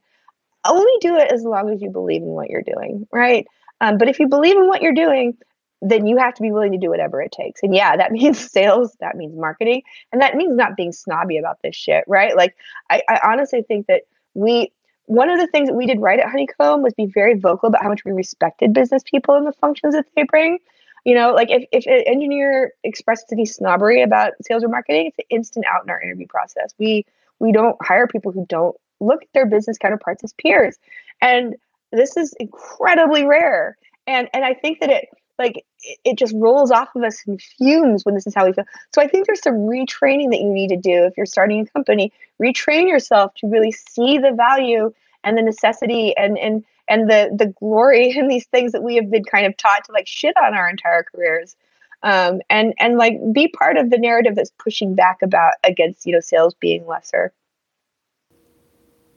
[0.65, 3.47] Only do it as long as you believe in what you're doing, right?
[3.79, 5.37] Um, but if you believe in what you're doing,
[5.81, 7.63] then you have to be willing to do whatever it takes.
[7.63, 11.57] And yeah, that means sales, that means marketing, and that means not being snobby about
[11.63, 12.35] this shit, right?
[12.35, 12.55] Like,
[12.89, 14.03] I, I honestly think that
[14.33, 14.71] we
[15.05, 17.83] one of the things that we did right at Honeycomb was be very vocal about
[17.83, 20.59] how much we respected business people and the functions that they bring.
[21.03, 25.17] You know, like if, if an engineer expresses any snobbery about sales or marketing, it's
[25.17, 26.73] an instant out in our interview process.
[26.77, 27.05] We
[27.39, 30.77] we don't hire people who don't look at their business counterparts as peers.
[31.21, 31.55] And
[31.91, 33.77] this is incredibly rare.
[34.07, 35.65] And and I think that it like
[36.03, 38.65] it, just rolls off of us in fumes when this is how we feel.
[38.93, 41.65] So I think there's some retraining that you need to do if you're starting a
[41.65, 42.13] company.
[42.41, 44.93] Retrain yourself to really see the value
[45.23, 49.09] and the necessity and and and the the glory in these things that we have
[49.09, 51.55] been kind of taught to like shit on our entire careers.
[52.03, 56.13] Um, and and like be part of the narrative that's pushing back about against you
[56.13, 57.31] know sales being lesser.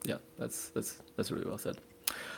[0.03, 1.77] Yeah that's that's that's really well said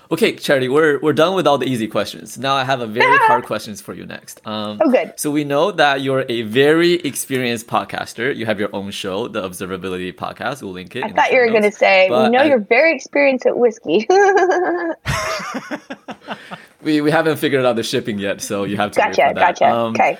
[0.10, 2.38] Okay, Charity, we're we're done with all the easy questions.
[2.38, 4.40] Now I have a very hard questions for you next.
[4.48, 5.14] Um, oh, good.
[5.18, 8.34] So we know that you're a very experienced podcaster.
[8.34, 10.62] You have your own show, the Observability Podcast.
[10.62, 11.04] We'll link it.
[11.04, 14.08] I thought you were going to say, we know I, you're very experienced at whiskey.
[16.82, 19.00] we we haven't figured out the shipping yet, so you have to.
[19.00, 19.66] Gotcha, gotcha.
[19.66, 20.18] Um, okay.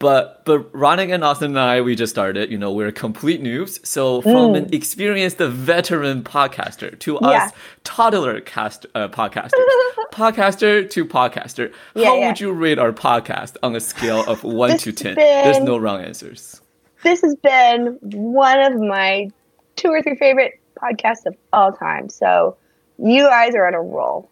[0.00, 2.50] But but Ronak and Austin and I, we just started.
[2.50, 3.84] You know, we're complete noobs.
[3.86, 4.56] So from mm.
[4.56, 7.28] an experienced veteran podcaster to yeah.
[7.28, 7.52] us
[7.84, 9.52] toddler cast uh, podcasters,
[10.10, 12.28] podcaster to podcaster, yeah, how yeah.
[12.28, 15.16] would you rate our podcast on a scale of one to ten?
[15.16, 16.62] Been, There's no wrong answers.
[17.02, 19.30] This has been one of my
[19.76, 22.08] two or three favorite podcasts of all time.
[22.08, 22.56] So
[22.98, 24.30] you guys are on a roll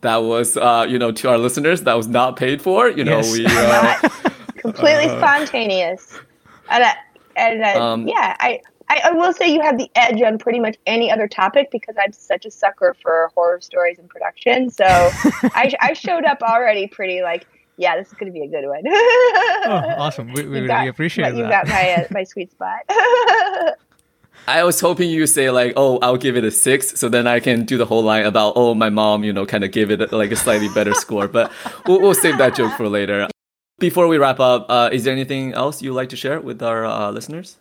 [0.00, 3.18] that was uh, you know to our listeners that was not paid for you know
[3.18, 3.32] yes.
[3.32, 4.08] we uh,
[4.56, 6.18] completely uh, spontaneous
[6.70, 6.92] and, uh,
[7.36, 10.60] and uh, um, yeah i I, I, will say you have the edge on pretty
[10.60, 14.70] much any other topic because I'm such a sucker for horror stories and production.
[14.70, 17.46] So I, I showed up already pretty like,
[17.78, 18.82] yeah, this is going to be a good one.
[18.86, 20.32] oh, awesome.
[20.32, 21.44] We, we really got, appreciate you that.
[21.44, 23.76] You got my, uh, my sweet spot.
[24.48, 27.40] I was hoping you say like, oh, I'll give it a six, so then I
[27.40, 30.12] can do the whole line about, oh, my mom, you know, kind of gave it
[30.12, 31.26] like a slightly better score.
[31.26, 31.50] But
[31.86, 33.28] we'll, we'll save that joke for later.
[33.78, 36.84] Before we wrap up, uh, is there anything else you'd like to share with our
[36.84, 37.56] uh, listeners?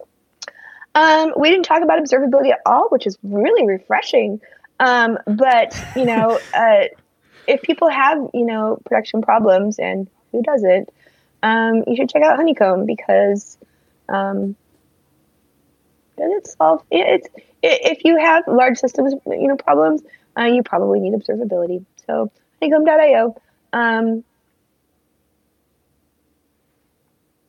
[0.93, 4.39] Um, we didn't talk about observability at all, which is really refreshing.
[4.79, 6.83] Um, but you know, uh,
[7.47, 10.89] if people have you know production problems, and who doesn't,
[11.43, 13.57] um, you should check out Honeycomb because
[14.07, 14.55] um,
[16.17, 17.27] does it solve it's
[17.63, 20.01] if you have large systems you know problems,
[20.37, 21.83] uh, you probably need observability.
[22.05, 23.35] So Honeycomb.io.
[23.73, 24.23] Um,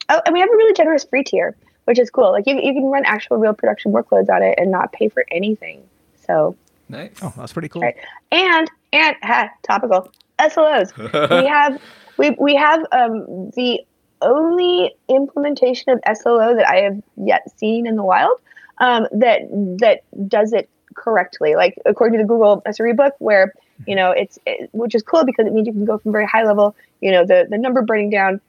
[0.08, 1.56] oh, and we have a really generous free tier
[1.86, 2.32] which is cool.
[2.32, 5.24] Like you, you can run actual real production workloads on it and not pay for
[5.30, 5.82] anything.
[6.26, 6.56] So
[6.88, 7.12] nice.
[7.22, 7.82] Oh, that's pretty cool.
[7.82, 7.96] Right.
[8.30, 10.96] And and ha, topical SLOs.
[11.30, 11.80] we have
[12.18, 13.80] we we have um, the
[14.20, 18.40] only implementation of SLO that I have yet seen in the wild
[18.78, 19.40] um, that
[19.80, 21.54] that does it correctly.
[21.54, 23.52] Like according to the Google SRE book, where
[23.86, 26.26] you know it's it, which is cool because it means you can go from very
[26.26, 28.40] high level, you know, the the number burning down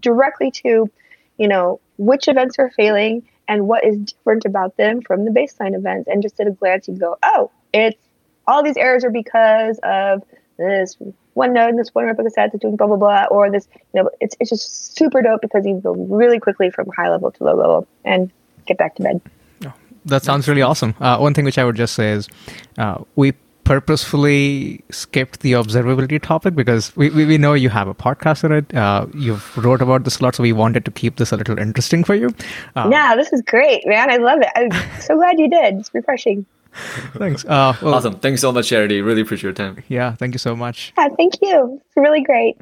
[0.00, 0.90] directly to
[1.38, 5.76] you know, which events are failing and what is different about them from the baseline
[5.76, 6.08] events.
[6.08, 8.00] And just at a glance, you can go, oh, it's
[8.46, 10.22] all these errors are because of
[10.56, 10.96] this
[11.34, 14.10] one node, this one replica set that's doing blah, blah, blah, or this, you know,
[14.20, 17.56] it's, it's just super dope because you go really quickly from high level to low
[17.56, 18.30] level and
[18.66, 19.20] get back to bed.
[20.04, 20.94] That sounds really awesome.
[21.00, 22.28] Uh, one thing which I would just say is
[22.78, 23.32] uh, we
[23.64, 28.52] purposefully skipped the observability topic because we, we, we know you have a podcast on
[28.52, 28.74] it.
[28.74, 31.58] Uh, you've wrote about this a lot, so we wanted to keep this a little
[31.58, 32.34] interesting for you.
[32.76, 34.10] Uh, yeah, this is great, man.
[34.10, 34.48] I love it.
[34.54, 35.76] I'm so glad you did.
[35.76, 36.44] It's refreshing.
[37.16, 37.44] Thanks.
[37.44, 38.18] Uh, well, awesome.
[38.18, 39.00] Thanks so much, Charity.
[39.00, 39.82] Really appreciate your time.
[39.88, 40.92] Yeah, thank you so much.
[40.98, 41.80] Yeah, thank you.
[41.86, 42.58] It's really great.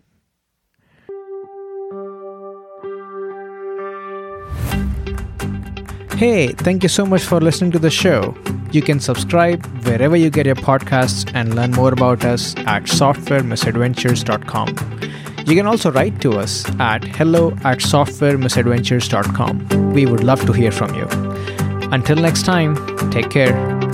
[6.23, 8.37] Hey, thank you so much for listening to the show.
[8.71, 14.69] You can subscribe wherever you get your podcasts and learn more about us at softwaremisadventures.com.
[15.45, 19.93] You can also write to us at hello at softwaremisadventures.com.
[19.95, 21.09] We would love to hear from you.
[21.91, 22.77] Until next time,
[23.11, 23.92] take care